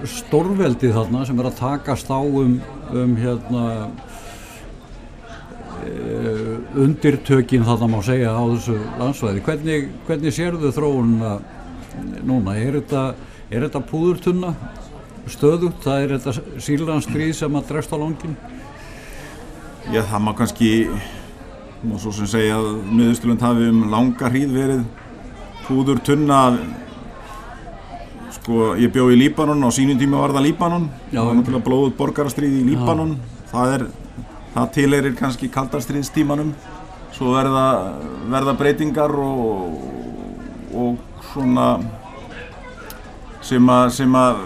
stórveldi 0.09 0.93
þarna 0.93 1.25
sem 1.27 1.41
er 1.41 1.49
að 1.49 1.59
takast 1.59 2.11
á 2.13 2.21
um, 2.21 2.59
um 2.93 3.17
hérna 3.19 3.65
undirtökin 6.77 7.65
þarna 7.65 7.89
má 7.89 7.99
segja 8.05 8.35
á 8.37 8.43
þessu 8.43 8.77
landsvæði. 9.01 9.45
Hvernig, 9.47 9.89
hvernig 10.09 10.35
sérðu 10.37 10.73
þróununa 10.77 11.39
núna, 12.29 12.57
er 12.59 12.81
þetta, 12.81 13.05
er 13.51 13.67
þetta 13.67 13.85
púðurtunna? 13.89 14.53
Stöðut, 15.29 15.81
það 15.85 16.03
er 16.03 16.15
þetta 16.17 16.61
sílanstríð 16.65 17.35
sem 17.37 17.57
að 17.59 17.67
drefst 17.69 17.93
á 17.93 18.01
langin 18.01 18.37
Já, 19.93 20.01
það 20.05 20.23
má 20.25 20.31
kannski 20.37 20.71
má 21.81 21.95
svo 22.01 22.11
sem 22.13 22.29
segja 22.29 22.59
að 22.59 22.67
miðusturlund 22.91 23.45
hafi 23.45 23.69
um 23.71 23.85
langa 23.93 24.29
hríð 24.29 24.51
verið 24.53 24.83
púðurtunna. 25.65 26.41
Sko, 28.37 28.75
ég 28.81 28.93
bjó 28.93 29.07
í 29.13 29.17
Líbanon 29.17 29.65
á 29.65 29.71
sínum 29.73 30.01
tíma 30.01 30.21
var 30.21 30.35
það 30.37 30.49
Líbanon. 30.49 30.89
Já, 31.09 31.21
það 31.21 31.29
var 31.29 31.39
náttúrulega 31.39 31.67
blóðut 31.69 31.97
borgarastríð 32.01 32.59
í 32.61 32.67
Líbanon. 32.71 33.17
Já. 33.17 33.49
það 33.53 33.75
er 33.77 33.87
það 34.55 34.73
tileirir 34.75 35.17
kannski 35.19 35.51
kaldarstríðstímanum 35.53 36.53
svo 37.15 37.35
verða, 37.35 37.67
verða 38.31 38.55
breytingar 38.59 39.15
og, 39.23 39.79
og 40.75 41.23
svona 41.33 41.69
sem 43.45 43.71
að, 43.73 43.91
sem 43.97 44.19
að 44.19 44.43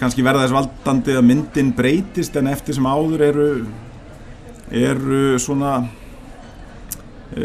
kannski 0.00 0.24
verða 0.26 0.44
þess 0.44 0.56
valdandi 0.56 1.16
að 1.16 1.26
myndin 1.28 1.72
breytist 1.76 2.36
en 2.36 2.50
eftir 2.52 2.76
sem 2.76 2.86
áður 2.86 3.26
eru 3.28 3.48
eru 4.74 5.38
svona 5.38 5.76
e, 7.36 7.44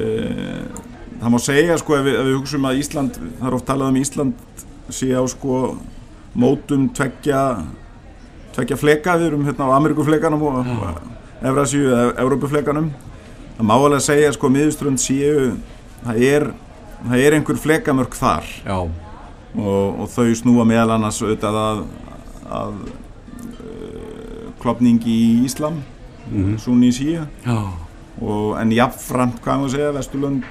það 1.19 1.33
má 1.33 1.39
segja 1.43 1.77
sko 1.79 1.97
ef 1.99 2.07
við, 2.07 2.17
við 2.25 2.37
hugsaum 2.39 2.67
að 2.69 2.81
Ísland 2.81 3.19
það 3.19 3.47
er 3.49 3.57
oft 3.57 3.67
talað 3.69 3.93
um 3.93 3.99
Ísland 4.01 4.65
sé 4.89 5.11
á 5.13 5.23
sko 5.29 5.59
mótum 6.39 6.89
tveggja 6.95 7.43
tveggja 8.55 8.77
fleka 8.79 9.17
við 9.19 9.31
erum 9.31 9.45
hérna 9.47 9.69
á 9.69 9.77
Amerikuflekanum 9.77 10.45
og. 10.49 10.71
Evrasíu 11.39 11.87
eða 11.87 12.15
Európuflekanum 12.19 12.89
það 13.57 13.67
má 13.67 13.75
alveg 13.75 14.01
segja 14.03 14.31
sko 14.35 14.49
miðuströnd 14.51 14.99
séu 14.99 15.53
það 16.03 16.23
er, 16.23 16.47
það 17.05 17.23
er 17.25 17.37
einhver 17.37 17.59
flekamörk 17.59 18.17
þar. 18.19 18.49
Og, 18.69 20.01
og 20.03 20.09
þau 20.13 20.33
snúa 20.37 20.65
meðal 20.67 20.97
annars 20.97 21.21
auðvitað 21.23 21.55
að, 21.59 21.79
að 22.59 22.75
uh, 22.85 24.49
klopningi 24.61 25.15
í 25.15 25.29
Íslam 25.47 25.79
mm 25.79 26.43
-hmm. 26.43 26.57
sunni 26.61 26.91
í 26.91 26.93
síu 26.93 27.23
en 28.59 28.71
jafnframt 28.75 29.39
hvað 29.41 29.57
maður 29.57 29.73
segja 29.73 29.93
Vesturlund 29.95 30.43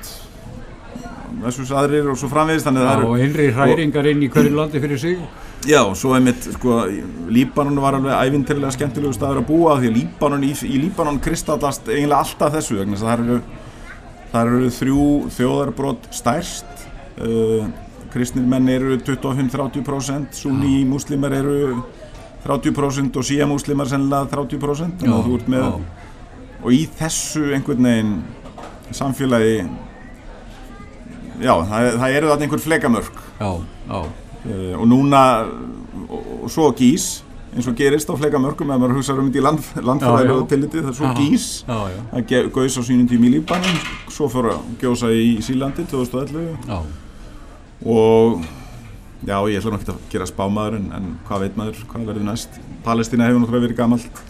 Vesturlunds 1.43 1.73
aðrir 1.77 2.09
og 2.11 2.19
svo 2.19 2.29
framvegist 2.29 2.67
og 2.67 3.19
einri 3.21 3.51
hræringar 3.53 4.07
inn 4.07 4.23
í 4.23 4.31
hverju 4.33 4.57
landi 4.57 4.81
fyrir 4.81 4.99
sig 4.99 5.19
Já, 5.67 5.81
svo 5.99 6.13
er 6.15 6.23
mitt, 6.23 6.45
sko, 6.55 6.85
Líbanon 7.35 7.81
var 7.83 7.97
alveg 7.99 8.15
ævintilega 8.15 8.71
skemmtilegu 8.77 9.17
staður 9.17 9.41
að 9.43 9.49
búa 9.49 9.75
því 9.81 9.91
að 9.91 9.97
Líbanon, 9.97 10.45
í, 10.47 10.53
í 10.69 10.79
Líbanon 10.85 11.19
kristallast 11.23 11.89
eiginlega 11.91 12.21
alltaf 12.23 12.55
þessu 12.55 12.79
vegna 12.79 13.01
það 13.01 13.15
eru, 13.17 13.39
það 14.31 14.53
eru 14.53 14.71
þrjú 14.79 15.07
þjóðarbrot 15.35 16.09
stærst. 16.15 16.87
Uh, 17.19 17.67
kristnir 18.13 18.47
menn 18.49 18.69
eru 18.71 18.97
25-30% 19.03 20.39
sunni 20.39 20.85
muslimar 20.89 21.35
eru 21.35 21.83
30% 22.47 23.19
og 23.19 23.27
síja 23.27 23.49
muslimar 23.51 23.91
sennilega 23.91 24.31
30% 24.31 25.03
þannig 25.03 25.17
að 25.17 25.27
þú 25.27 25.39
ert 25.41 25.51
með 25.53 25.67
já, 25.67 25.73
og 26.63 26.77
í 26.77 26.81
þessu 27.01 27.43
einhvern 27.57 27.89
veginn 27.91 28.15
samfélagi 28.95 29.59
já, 31.43 31.53
það, 31.53 31.91
það 31.99 32.17
eru 32.21 32.31
þarna 32.31 32.47
einhver 32.47 32.65
flekamörk. 32.65 33.21
Já, 33.39 33.51
já, 33.91 34.01
og 34.79 34.87
núna 34.91 35.23
og, 36.09 36.21
og 36.45 36.53
svo 36.53 36.71
gís 36.79 37.09
eins 37.55 37.67
og 37.71 37.75
gerist 37.79 38.11
á 38.13 38.15
flekamörkum 38.15 38.71
ef 38.71 38.81
maður 38.81 38.99
hugsaður 38.99 39.23
um 39.25 39.29
þetta 39.31 39.41
í 39.41 39.45
land, 39.47 39.61
Já, 39.65 39.83
landfræðilegu 39.89 40.41
já. 40.43 40.49
tilliti 40.53 40.83
það 40.83 40.91
er 40.93 40.97
svo 40.99 41.13
gís. 41.17 41.47
Það 41.67 42.51
gaus 42.55 42.77
á 42.79 42.83
sínum 42.87 43.09
tími 43.09 43.31
í 43.31 43.35
Líbanum 43.39 43.79
svo 44.13 44.29
fór 44.33 44.51
að 44.53 44.67
gjósa 44.83 45.11
í 45.17 45.39
Sílandi 45.45 45.87
2011 45.89 46.69
já, 46.69 46.79
og 47.89 48.45
já, 49.27 49.39
ég 49.49 49.59
ætla 49.59 49.73
nokkið 49.75 49.95
að 49.95 50.03
gera 50.13 50.29
spámaður 50.29 50.77
en, 50.79 50.91
en 50.99 51.09
hvað 51.29 51.47
veit 51.47 51.57
maður, 51.59 51.81
hvað 51.89 52.11
verður 52.13 52.29
næst? 52.29 52.61
Palestína 52.85 53.27
hefur 53.29 53.43
náttúrulega 53.43 53.67
verið 53.67 53.81
gamalt 53.81 54.23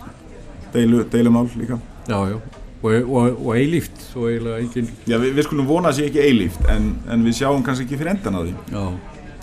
deilu, 0.73 1.03
deilumál 1.13 1.49
líka. 1.59 1.81
Já, 2.09 2.19
já. 2.31 2.39
Og, 2.79 2.93
og, 3.11 3.39
og 3.43 3.55
eilíft 3.59 4.05
og 4.15 4.29
engin 4.31 4.87
Já, 5.11 5.17
við, 5.19 5.33
við 5.35 5.47
skulum 5.49 5.67
vona 5.67 5.91
að 5.91 5.97
sé 5.99 6.05
ekki 6.07 6.21
eilíft 6.23 6.69
en, 6.71 6.93
en 7.11 7.25
við 7.27 7.41
sjáum 7.41 7.65
kannski 7.67 7.89
ekki 7.89 7.99
fyrir 7.99 8.13
endan 8.13 8.39
á 8.39 8.41
því 8.47 8.53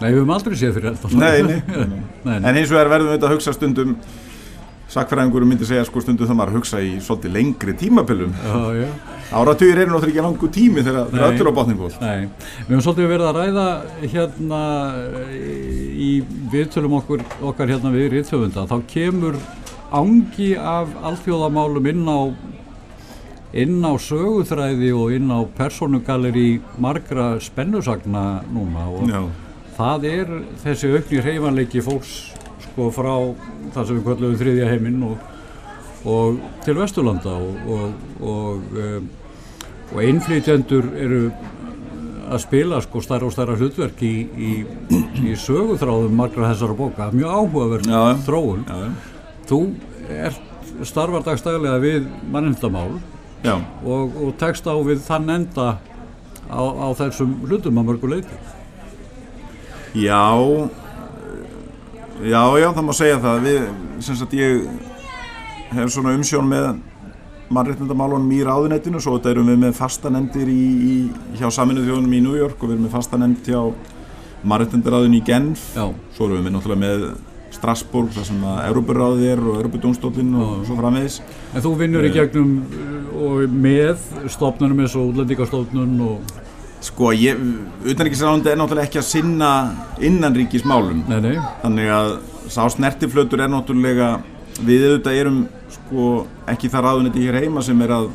nei, 0.02 0.10
við 0.12 0.20
höfum 0.20 0.36
aldrei 0.36 0.56
séð 0.60 0.78
fyrir 0.78 0.96
þetta 0.96 1.20
Nei, 1.20 1.42
nei, 1.48 1.60
nei, 1.72 2.00
nei. 2.30 2.38
En 2.42 2.54
eins 2.60 2.72
og 2.74 2.80
er 2.82 2.92
verðum 2.92 3.14
við 3.16 3.28
að 3.28 3.36
hugsa 3.38 3.54
stundum 3.56 3.98
Sakfræðingur 4.96 5.44
myndi 5.50 5.66
segja 5.66 5.86
sko 5.88 6.02
stundum 6.04 6.28
það 6.30 6.38
maður 6.38 6.52
að 6.54 6.58
hugsa 6.60 6.80
í 6.86 6.92
svolítið 7.04 7.34
lengri 7.36 7.74
tímapilum 7.80 8.36
Áratugir 9.36 9.80
eru 9.82 9.96
náttúrulega 9.96 10.12
ekki 10.14 10.22
langu 10.24 10.50
tími 10.54 10.84
þegar 10.86 11.08
það 11.10 11.16
er 11.18 11.24
Nei. 11.26 11.40
öllu 11.40 11.50
á 11.50 11.58
botningból 11.58 11.88
nei. 11.98 12.28
Við 12.68 12.70
höfum 12.76 12.84
svolítið 12.86 13.08
verið 13.10 13.30
að 13.32 13.40
ræða 13.40 13.64
hérna 14.14 14.60
í 16.06 16.10
viðtölum 16.54 16.94
okkur, 17.00 17.24
okkar 17.50 17.72
hérna 17.74 17.92
við 17.96 18.06
rithöfunda. 18.14 18.68
Þá 18.70 18.76
kemur 18.92 19.40
ángi 19.98 20.52
af 20.62 20.94
alþjóðamálum 21.10 21.90
inn 21.90 22.06
á 22.06 22.20
inn 23.66 23.82
á 23.82 23.94
söguþræði 24.06 24.92
og 24.94 25.18
inn 25.18 25.34
á 25.34 25.40
persónugalleri 25.58 26.48
margra 26.86 27.32
spennusagna 27.42 28.44
núna 28.54 28.86
og 28.94 29.10
Já, 29.10 29.22
það 29.76 30.08
er 30.10 30.34
þessi 30.64 30.92
aukni 30.96 31.22
hreyfanleiki 31.24 31.84
fólks 31.86 32.14
sko 32.66 32.90
frá 32.96 33.14
það 33.76 33.88
sem 33.88 33.98
við 33.98 34.06
kvöldum 34.08 34.38
þriðja 34.40 34.70
heiminn 34.72 35.04
og, 35.10 35.18
og 36.08 36.40
til 36.66 36.78
Vesturlanda 36.80 37.36
og, 37.36 37.76
og, 37.76 38.24
og, 38.32 38.80
og 39.92 40.02
innflytjendur 40.06 40.90
eru 41.00 41.22
að 42.26 42.42
spila 42.42 42.80
sko 42.82 43.02
stærra 43.06 43.28
og 43.28 43.34
stærra 43.36 43.58
hlutverk 43.60 44.02
í, 44.06 44.14
í, 44.36 44.54
í 45.30 45.36
söguþráðum 45.38 46.16
margra 46.18 46.50
þessara 46.54 46.78
bóka, 46.78 47.12
mjög 47.14 47.36
áhugaverð 47.38 47.90
Já. 47.92 48.02
þróun. 48.26 48.64
já, 48.66 49.12
Þú 49.46 49.60
ert 50.10 50.42
starfar 50.90 51.24
dagstæðlega 51.28 51.82
við 51.84 52.08
og, 53.86 54.16
og 54.26 54.34
tekst 54.42 54.66
á 54.66 54.74
við 54.82 55.04
þann 55.06 55.30
enda 55.36 55.68
á, 56.50 56.62
á 56.66 56.88
þessum 56.98 57.38
hlutum 57.46 57.78
að 57.78 57.92
mörgu 57.92 58.10
leiti. 58.16 58.40
Já 59.96 60.22
Já, 62.24 62.48
já, 62.56 62.70
það 62.72 62.86
má 62.88 62.94
segja 62.96 63.16
það. 63.20 63.42
Við, 63.44 63.64
sem 64.06 64.16
sagt 64.16 64.36
ég 64.38 64.70
hef 65.76 65.92
svona 65.92 66.14
umsjón 66.16 66.48
með 66.48 66.70
mannréttindamálunum 67.54 68.32
í 68.34 68.40
ráðunettinu 68.46 69.02
svo 69.04 69.18
þetta 69.18 69.34
erum 69.34 69.52
við 69.52 69.60
með 69.66 69.76
fastanendir 69.78 70.50
í, 70.50 70.64
í, 70.64 70.96
hjá 71.38 71.50
saminuð 71.54 71.90
þjóðunum 71.90 72.16
í 72.16 72.22
New 72.24 72.38
York 72.40 72.56
og 72.56 72.70
við 72.70 72.78
erum 72.78 72.88
með 72.88 72.96
fastanend 72.96 73.44
hjá 73.46 73.60
mannréttindaráðinu 74.48 75.20
í 75.20 75.26
Genf. 75.28 75.68
Já, 75.76 75.90
svo 76.16 76.30
erum 76.30 76.48
við 76.48 76.56
náttúrulega 76.56 76.84
með 76.86 77.06
Strasbourg 77.56 78.16
þar 78.16 78.28
sem 78.32 78.48
að 78.48 78.64
Európuráðið 78.70 79.28
er 79.34 79.44
og 79.44 79.60
Európudómstólinn 79.60 80.34
og 80.40 80.66
svo 80.68 80.80
framvegis. 80.80 81.20
En 81.52 81.64
þú 81.68 81.76
vinnur 81.84 82.08
í 82.08 82.16
gegnum 82.16 82.56
uh, 82.64 82.98
og 83.28 83.54
með 83.54 84.02
stofnunum 84.32 84.82
eins 84.84 84.96
og 84.96 85.12
útlendingastofnun 85.12 85.96
og, 86.08 86.34
Sko, 86.86 87.10
ég, 87.18 87.40
utanríkisráðandi 87.88 88.52
er 88.52 88.60
náttúrulega 88.60 88.86
ekki 88.86 89.00
að 89.02 89.08
sinna 89.08 89.50
innanríkismálum. 90.06 91.06
Nei, 91.10 91.20
nei, 91.24 91.36
þannig 91.64 91.92
að 91.96 92.12
sá 92.54 92.62
snertiflötur 92.70 93.42
er 93.42 93.50
náttúrulega 93.50 94.10
við 94.64 94.86
auðvitað 94.90 95.20
erum 95.20 95.40
sko 95.74 96.10
ekki 96.52 96.70
það 96.72 96.86
ráðunetti 96.86 97.24
hér 97.26 97.40
heima 97.42 97.64
sem 97.66 97.82
er 97.84 97.94
að, 97.96 98.10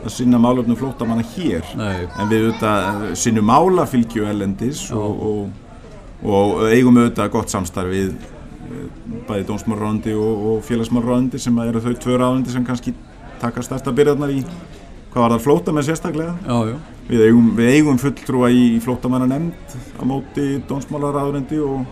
að 0.00 0.14
sinna 0.16 0.40
málefnum 0.42 0.78
flóttamanna 0.78 1.26
hér. 1.34 1.66
Nei, 1.78 2.06
en 2.06 2.30
við 2.30 2.46
auðvitað 2.46 3.04
sinnum 3.20 3.50
málafylgju 3.50 4.28
ellendis 4.30 4.86
og, 4.94 5.26
og, 5.28 5.84
og 6.24 6.64
eigum 6.70 7.02
auðvitað 7.02 7.34
gott 7.36 7.52
samstarf 7.52 7.92
við 7.92 8.14
eh, 8.14 8.88
bæði 9.28 9.48
dómsmárráðandi 9.52 10.16
og, 10.16 10.48
og 10.54 10.64
félagsmárráðandi 10.70 11.42
sem 11.44 11.60
eru 11.66 11.84
þau 11.84 11.92
tvö 12.06 12.18
ráðandi 12.22 12.56
sem 12.56 12.66
kannski 12.66 12.96
taka 13.42 13.62
stærsta 13.66 13.92
byrjarnar 13.94 14.32
í 14.32 14.40
hvað 15.12 15.20
var 15.20 15.36
það 15.36 15.46
flóta 15.46 15.76
með 15.76 15.90
sérstaklega. 15.92 16.34
Já, 16.42 16.72
já, 16.72 16.76
við 17.08 17.22
eigum, 17.28 17.50
við 17.58 17.70
eigum 17.78 17.98
fulltrúa 18.00 18.48
í 18.54 18.64
flóttamanna 18.84 19.26
nefnd 19.28 19.76
á 20.00 20.02
móti 20.08 20.46
dómsmálaráðunendi 20.68 21.58
og 21.64 21.84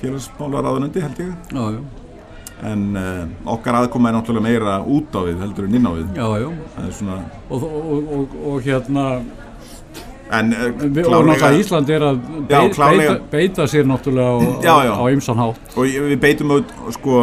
félagsmálaráðunendi 0.00 1.02
held 1.02 1.18
ég 1.24 1.32
já, 1.52 1.64
já, 1.74 1.80
en 2.68 2.86
uh, 2.98 3.52
okkar 3.54 3.80
aðkoma 3.82 4.10
er 4.10 4.16
náttúrulega 4.18 4.46
meira 4.48 4.78
út 4.86 5.14
á 5.14 5.20
við 5.28 5.42
heldur 5.44 5.68
en 5.68 5.76
inn 5.78 5.86
á 5.88 5.92
við 5.94 6.06
já, 6.18 6.26
já. 6.42 6.48
það 6.76 6.88
er 6.88 6.96
svona 7.00 7.18
Og, 7.48 7.62
og, 7.68 8.08
og, 8.18 8.34
og 8.52 8.64
hérna, 8.66 9.04
en 10.38 10.52
uh, 10.56 10.64
við- 10.80 11.04
og 11.06 11.28
náttúrulega 11.28 11.52
Ísland 11.62 11.92
er 11.94 12.06
að 12.08 12.18
Já, 12.48 12.58
beita, 12.64 12.90
beita, 12.96 13.18
beita 13.36 13.68
sér 13.70 13.86
náttúrulega 13.90 14.34
á, 14.34 14.36
Já, 14.64 14.74
já. 14.88 14.92
á, 14.94 14.98
á 14.98 15.04
ymsan 15.14 15.38
hátt. 15.42 15.74
og 15.76 15.84
við 16.08 16.18
beitum 16.24 16.56
út 16.58 16.74
sko 16.96 17.20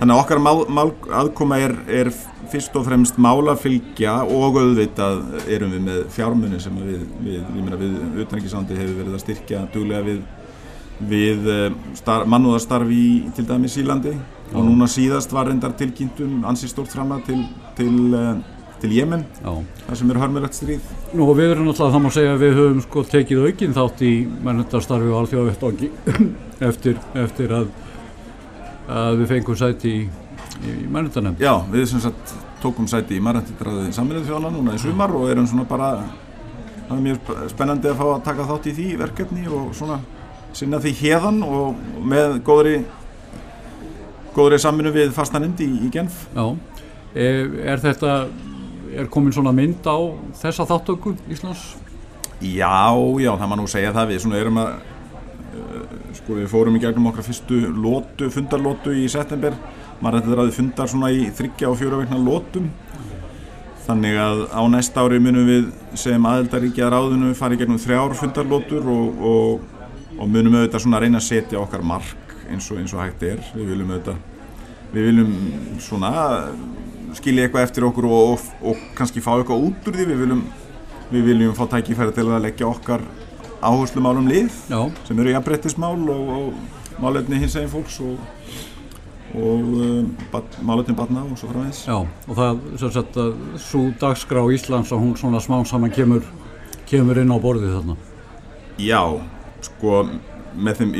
þannig 0.00 0.14
að 0.16 0.20
okkar 0.24 0.42
mál, 0.42 0.64
mál, 0.68 0.90
aðkoma 1.22 1.60
er, 1.62 1.76
er 1.88 2.10
fyrst 2.52 2.76
og 2.78 2.86
fremst 2.86 3.18
málafylgja 3.22 4.20
og 4.24 4.60
auðvitað 4.60 5.48
erum 5.48 5.74
við 5.74 5.84
með 5.88 6.00
fjármunni 6.14 6.60
sem 6.62 6.78
við, 6.78 7.02
við, 7.24 7.40
ég 7.40 7.60
meina 7.60 7.80
við 7.80 8.24
utanríkisandi 8.24 8.78
hefur 8.78 8.96
verið 9.02 9.18
að 9.18 9.24
styrkja 9.24 9.66
duglega 9.74 10.06
við, 10.06 10.22
við 11.10 11.50
star, 11.98 12.28
mannúðarstarf 12.30 12.92
í 12.94 13.04
til 13.36 13.46
dæmis 13.48 13.78
Ílandi 13.80 14.14
og 14.54 14.64
núna 14.66 14.88
síðast 14.90 15.32
var 15.34 15.48
reyndar 15.48 15.74
tilkynntum 15.78 16.44
ansi 16.48 16.68
stórt 16.70 16.92
framlega 16.92 17.26
til, 17.26 17.40
til, 17.78 17.94
eh, 18.14 18.34
til 18.80 18.92
Jemen, 18.94 19.24
Já. 19.42 19.52
það 19.86 19.96
sem 19.98 20.10
er 20.10 20.20
hörmulegt 20.22 20.58
stríð. 20.58 20.90
Nú 21.14 21.28
og 21.30 21.38
við 21.38 21.54
erum 21.54 21.68
náttúrulega, 21.68 21.94
það 21.94 22.04
má 22.04 22.10
segja 22.12 22.34
að 22.34 22.42
við 22.44 22.58
höfum 22.58 22.82
sko 22.84 23.04
tekið 23.14 23.46
aukinn 23.48 23.76
þátt 23.78 24.04
í 24.04 24.12
mennundarstarfi 24.44 25.10
og 25.10 25.18
alþjóðavettangi 25.22 25.90
eftir, 26.68 27.00
eftir 27.24 27.56
að, 27.60 27.72
að 28.88 29.22
við 29.22 29.32
fengum 29.32 29.58
sæti 29.58 29.94
í, 29.94 30.04
í 30.62 30.74
mennundanemnd. 30.88 31.40
Já, 31.42 31.54
við 31.72 31.86
sem 31.90 32.00
sagt 32.04 32.34
tókum 32.62 32.86
sæti 32.88 33.18
í 33.18 33.22
Marrættitræði 33.24 33.90
saminuð 33.92 34.28
þjóðana 34.30 34.52
núna 34.54 34.74
í 34.76 34.80
sumar 34.80 35.12
og 35.12 35.26
erum 35.32 35.46
svona 35.50 35.66
bara 35.68 35.88
það 36.88 36.94
er 36.98 37.02
mjög 37.04 37.18
sp- 37.20 37.48
spennandi 37.52 37.90
að 37.90 37.98
fá 38.00 38.04
að 38.14 38.22
taka 38.28 38.46
þátt 38.48 38.68
í 38.70 38.74
því 38.78 38.86
verkefni 39.02 39.44
og 39.52 39.74
svona 39.76 39.98
sinna 40.54 40.78
því 40.80 40.92
hérðan 41.00 41.42
og 41.44 41.76
með 42.06 42.38
góðri 42.46 42.76
góðri 44.34 44.58
saminu 44.62 44.92
við 44.94 45.12
fastanemnd 45.14 45.60
í, 45.64 45.68
í 45.86 45.90
Genf 45.94 46.24
Já, 46.34 46.46
er, 47.14 47.52
er 47.74 47.82
þetta, 47.82 48.14
er 48.94 49.10
komin 49.12 49.34
svona 49.34 49.52
mynd 49.54 49.84
á 49.86 49.96
þessa 50.40 50.66
þáttöku 50.70 51.14
Íslands? 51.30 51.74
Já, 52.44 52.92
já, 53.22 53.30
það 53.38 53.48
má 53.52 53.56
nú 53.60 53.68
segja 53.70 53.92
það 53.94 54.10
við 54.12 54.24
svona 54.24 54.40
erum 54.40 54.58
að 54.64 54.72
uh, 54.74 55.84
sko 56.18 56.38
við 56.40 56.48
fórum 56.50 56.76
í 56.76 56.82
gegnum 56.82 57.10
okkar 57.12 57.24
fyrstu 57.28 57.60
lótu, 57.70 58.28
fundarlótu 58.34 58.94
í 58.98 59.06
september 59.12 59.54
Marrættitræði 60.04 60.52
fundar 60.54 60.90
svona 60.90 61.10
í 61.14 61.28
þryggja 61.34 61.70
og 61.70 61.78
fjóra 61.80 62.02
vegna 62.02 62.20
lótum 62.20 62.68
Þannig 63.84 64.16
að 64.16 64.38
á 64.48 64.62
næsta 64.72 65.02
ári 65.04 65.18
munum 65.20 65.44
við 65.44 65.64
sem 66.00 66.26
aðeldaríkja 66.28 66.86
ráðinu 66.92 67.34
fara 67.36 67.52
í 67.56 67.58
gegnum 67.60 67.80
þrjár 67.80 68.14
fundarlótur 68.16 68.86
og, 68.88 69.18
og, 69.30 69.90
og 70.16 70.30
munum 70.30 70.56
auðvitað 70.56 70.84
svona 70.86 71.00
reyna 71.04 71.20
að 71.20 71.26
setja 71.26 71.60
okkar 71.60 71.84
mark 71.84 72.32
eins 72.48 72.70
og, 72.72 72.78
eins 72.80 72.94
og 72.96 73.02
hægt 73.02 73.26
er. 73.28 73.42
Við 73.52 73.74
viljum 73.74 73.92
auðvitað, 73.92 74.22
við 74.94 75.08
viljum 75.10 75.34
svona 75.84 76.12
skilja 77.18 77.44
eitthvað 77.44 77.66
eftir 77.68 77.86
okkur 77.90 78.08
og, 78.08 78.32
og, 78.32 78.48
og 78.72 78.86
kannski 78.96 79.20
fá 79.24 79.34
eitthvað 79.34 79.68
út 79.68 79.90
úr 79.90 79.98
því. 80.00 80.08
Við 80.14 80.24
viljum, 80.24 80.42
við 81.10 81.28
viljum 81.28 81.58
fá 81.58 81.66
tækifæri 81.76 82.16
til 82.16 82.28
að 82.30 82.42
leggja 82.46 82.70
okkar 82.70 83.04
áherslumálum 83.64 84.32
lið 84.32 84.48
Já, 84.72 84.80
sem 85.04 85.20
eru 85.20 85.36
jafnbrettismál 85.36 86.00
og, 86.12 86.32
og 86.38 87.04
málefni 87.04 87.44
hins 87.44 87.56
eginn 87.60 87.72
fólks 87.72 88.00
og, 88.04 88.16
og 89.34 89.70
um, 89.74 90.10
bat, 90.32 90.58
málefni 90.62 90.94
batna 90.94 91.24
og 91.26 91.38
svo 91.38 91.50
framvegis. 91.50 91.84
já, 91.88 91.96
og 92.28 92.36
það, 92.38 92.60
sem 92.78 92.92
sagt, 92.94 93.16
að 93.18 93.32
svo 93.58 93.88
dagskrá 94.00 94.44
Íslands 94.54 94.92
að 94.94 95.02
hún 95.02 95.16
svona 95.18 95.40
smám 95.42 95.66
saman 95.66 95.90
kemur, 95.94 96.22
kemur 96.86 97.18
inn 97.18 97.34
á 97.34 97.38
borðið 97.42 97.74
þarna. 97.78 97.96
Já, 98.78 99.02
sko 99.64 100.04
með 100.54 100.80
þeim, 100.80 100.92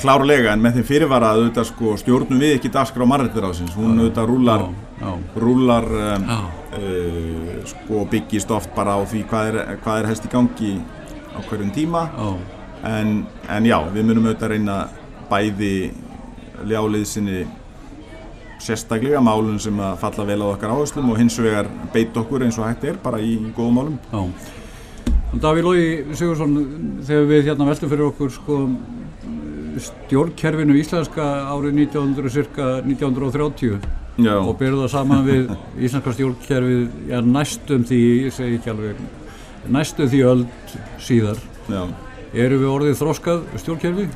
klárlega 0.00 0.54
en 0.54 0.62
með 0.64 0.78
þeim 0.78 0.86
fyrirvara 0.88 1.32
að 1.34 1.42
auðvitað 1.42 1.68
sko 1.68 1.96
stjórnum 2.00 2.40
við 2.40 2.54
ekki 2.56 2.70
dagskrá 2.72 3.04
marrættir 3.08 3.44
hún 3.76 4.00
auðvitað 4.00 4.30
rúlar, 4.30 4.64
Já, 4.64 5.04
já, 5.04 5.12
rúlar 5.44 5.88
um, 5.98 6.26
uh, 6.78 7.54
sko 7.68 8.06
byggist 8.08 8.50
oft 8.56 8.72
bara 8.76 8.96
á 8.96 9.00
því 9.04 9.24
hvað 9.28 9.50
er, 9.50 9.60
hvað 9.84 10.00
er 10.00 10.10
helst 10.12 10.28
í 10.28 10.32
gangi 10.32 10.74
á 11.36 11.38
hverjum 11.48 11.72
tíma. 11.76 12.06
Já, 12.16 12.30
en, 12.88 13.26
en 13.52 13.68
já, 13.68 13.78
við 13.92 14.08
munum 14.08 14.30
auðvitað 14.30 14.54
reyna 14.56 14.78
bæði 15.28 15.74
ljáliðsinni 16.68 17.44
sérstaklega 18.62 19.20
málun 19.24 19.58
sem 19.62 19.78
að 19.82 19.98
falla 20.02 20.26
vel 20.28 20.40
á 20.42 20.46
okkar 20.52 20.74
áherslum 20.74 21.10
og 21.12 21.20
hins 21.20 21.38
vegar 21.42 21.70
beit 21.94 22.16
okkur 22.16 22.44
eins 22.46 22.58
og 22.60 22.68
hægt 22.68 22.84
er 22.88 22.98
bara 23.02 23.20
í, 23.20 23.36
góðum 23.56 23.78
málum 23.80 23.96
já. 24.12 24.22
Davíð 25.42 25.64
Lógi 25.64 26.16
Sigursson, 26.18 26.56
þegar 27.08 27.30
við 27.30 27.46
hérna 27.48 27.66
veltum 27.70 27.90
fyrir 27.90 28.08
okkur 28.10 28.34
sko 28.34 28.58
stjórnkerfinu 29.80 30.76
íslenska 30.76 31.24
árið 31.48 31.78
1900, 31.86 32.32
cirka 32.34 32.68
1930 32.84 33.80
Já, 34.20 34.34
og 34.36 34.58
byrjuð 34.60 34.82
það 34.82 34.90
saman 34.92 35.22
við 35.24 35.52
íslenska 35.80 36.12
stjórnkerfið, 36.12 36.82
já 37.08 37.18
næstum 37.24 37.86
því, 37.88 38.00
ég 38.26 38.34
segi 38.36 38.58
ekki 38.58 38.72
alveg, 38.74 38.98
næstum 39.72 40.10
því 40.12 40.20
öll 40.28 40.42
síðar. 41.00 41.40
já 41.72 41.86
Eru 42.32 42.56
við 42.60 42.70
orðið 42.72 43.00
þroskað 43.00 43.40
stjórnkerfi? 43.60 44.06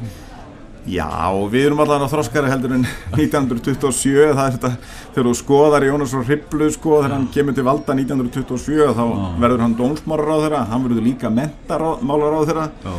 Já, 0.87 1.09
við 1.51 1.65
erum 1.67 1.81
allavega 1.83 2.07
þroskari 2.13 2.51
heldur 2.51 2.77
en 2.77 2.85
1927, 3.17 4.13
það 4.37 4.43
er 4.45 4.53
þetta, 4.55 4.71
þegar 5.17 5.27
þú 5.27 5.33
skoðar 5.41 5.87
Jónas 5.89 6.13
frá 6.15 6.23
Hriblu 6.29 6.69
sko, 6.71 7.01
þegar 7.01 7.15
hann 7.17 7.25
kemur 7.35 7.57
til 7.57 7.65
valda 7.67 7.97
1927, 7.99 8.93
þá 8.95 9.03
verður 9.43 9.65
hann 9.65 9.75
dómsmálar 9.81 10.31
á 10.31 10.37
þeirra, 10.45 10.61
hann 10.71 10.85
verður 10.87 11.09
líka 11.09 11.33
mentamálar 11.35 12.39
á 12.39 12.41
þeirra 12.47 12.69
Já, 12.85 12.95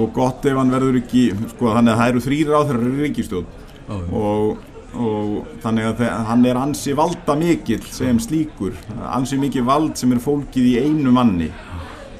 og 0.00 0.16
gott 0.16 0.48
ef 0.48 0.56
hann 0.62 0.72
verður 0.72 0.96
ekki, 1.02 1.26
sko, 1.52 1.74
þannig 1.76 1.92
að 1.92 2.00
það 2.00 2.14
eru 2.14 2.24
þrýr 2.24 2.56
á 2.56 2.60
þeirra 2.70 2.96
ríkistjón 3.02 3.52
já, 3.52 3.92
já. 3.92 4.00
og, 4.22 4.66
og 4.96 5.54
þannig 5.66 5.92
að 5.92 6.02
hann 6.32 6.48
er 6.48 6.64
ansi 6.64 6.96
valda 6.96 7.36
mikill 7.36 7.84
sem 7.92 8.24
slíkur, 8.24 8.80
ansi 9.12 9.36
mikið 9.44 9.68
vald 9.68 10.00
sem 10.00 10.16
er 10.16 10.24
fólkið 10.24 10.72
í 10.72 10.76
einu 10.88 11.12
manni. 11.12 11.52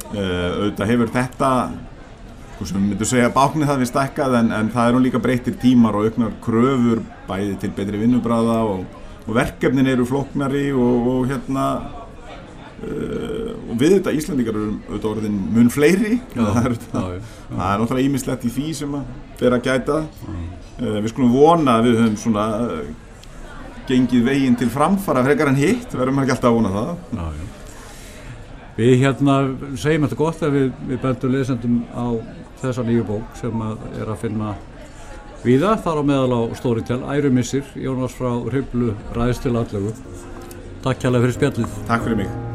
Uh, 0.07 0.69
auðvitað 0.69 0.91
hefur 0.93 1.09
þetta 1.11 1.49
sem 2.65 2.79
við 2.79 2.89
myndum 2.89 3.09
segja 3.11 3.33
báknið 3.35 3.69
það 3.69 3.83
við 3.83 3.91
stækkað 3.91 4.39
en, 4.39 4.51
en 4.57 4.73
það 4.73 4.89
er 4.89 4.97
hún 4.97 5.05
líka 5.05 5.21
breyttir 5.23 5.57
tímar 5.61 5.99
og 5.99 6.09
auknar 6.09 6.33
kröfur 6.45 7.03
bæði 7.29 7.55
til 7.61 7.73
betri 7.77 8.01
vinnubráða 8.01 8.59
og, 8.71 8.85
og 9.27 9.37
verkefnin 9.37 9.91
eru 9.93 10.07
flóknari 10.09 10.71
og, 10.73 11.09
og 11.13 11.27
hérna 11.29 11.67
uh, 12.81 13.51
og 13.67 13.75
við 13.81 13.99
þetta 13.99 14.15
Íslandingar 14.17 14.57
eru 14.57 14.71
auðvitað 14.87 15.11
orðin 15.11 15.41
mun 15.57 15.73
fleiri. 15.75 16.21
Já, 16.33 16.45
það 16.45 16.71
er, 16.71 16.77
það, 16.87 17.11
það 17.51 17.67
er 17.67 17.83
náttúrulega 17.83 18.11
ímislegt 18.11 18.47
í 18.47 18.53
því 18.57 18.69
sem 18.81 18.97
að 18.97 19.11
vera 19.43 19.59
að 19.61 19.69
gæta. 19.69 19.99
Uh, 20.25 20.97
við 21.03 21.11
skulum 21.13 21.37
vona 21.37 21.77
að 21.77 21.91
við 21.91 22.01
höfum 22.01 22.17
svona 22.25 22.47
uh, 22.65 22.81
gengið 23.87 24.25
veginn 24.27 24.57
til 24.59 24.71
framfara 24.73 25.25
frekar 25.27 25.53
en 25.53 25.61
hitt, 25.61 25.93
verðum 25.93 26.25
ekki 26.25 26.35
alltaf 26.35 26.51
að 26.51 26.59
vona 26.59 26.75
það? 26.75 26.97
Já, 27.21 27.29
já. 27.37 27.53
Við 28.77 28.99
hérna 29.01 29.37
segjum 29.81 30.05
þetta 30.05 30.19
gott 30.19 30.43
að 30.45 30.57
við, 30.59 30.67
við 30.91 30.99
bendum 31.01 31.33
lesendum 31.33 31.77
á 31.97 32.07
þessa 32.71 32.87
nýju 32.87 33.07
bók 33.09 33.39
sem 33.41 33.63
að 33.69 33.87
er 34.01 34.11
að 34.13 34.25
finna 34.25 34.55
víða, 35.45 35.77
þar 35.85 36.03
á 36.03 36.09
meðal 36.11 36.33
á 36.39 36.41
Storytel, 36.59 37.03
Ærumissir, 37.07 37.71
Jónas 37.79 38.17
frá 38.19 38.33
Hriblu, 38.49 38.95
ræðist 39.17 39.47
til 39.47 39.55
allegu. 39.55 39.95
Takk 40.87 41.03
kjærlega 41.03 41.27
fyrir 41.27 41.41
spjallið. 41.41 41.81
Takk 41.87 42.07
fyrir 42.07 42.23
mig 42.25 42.46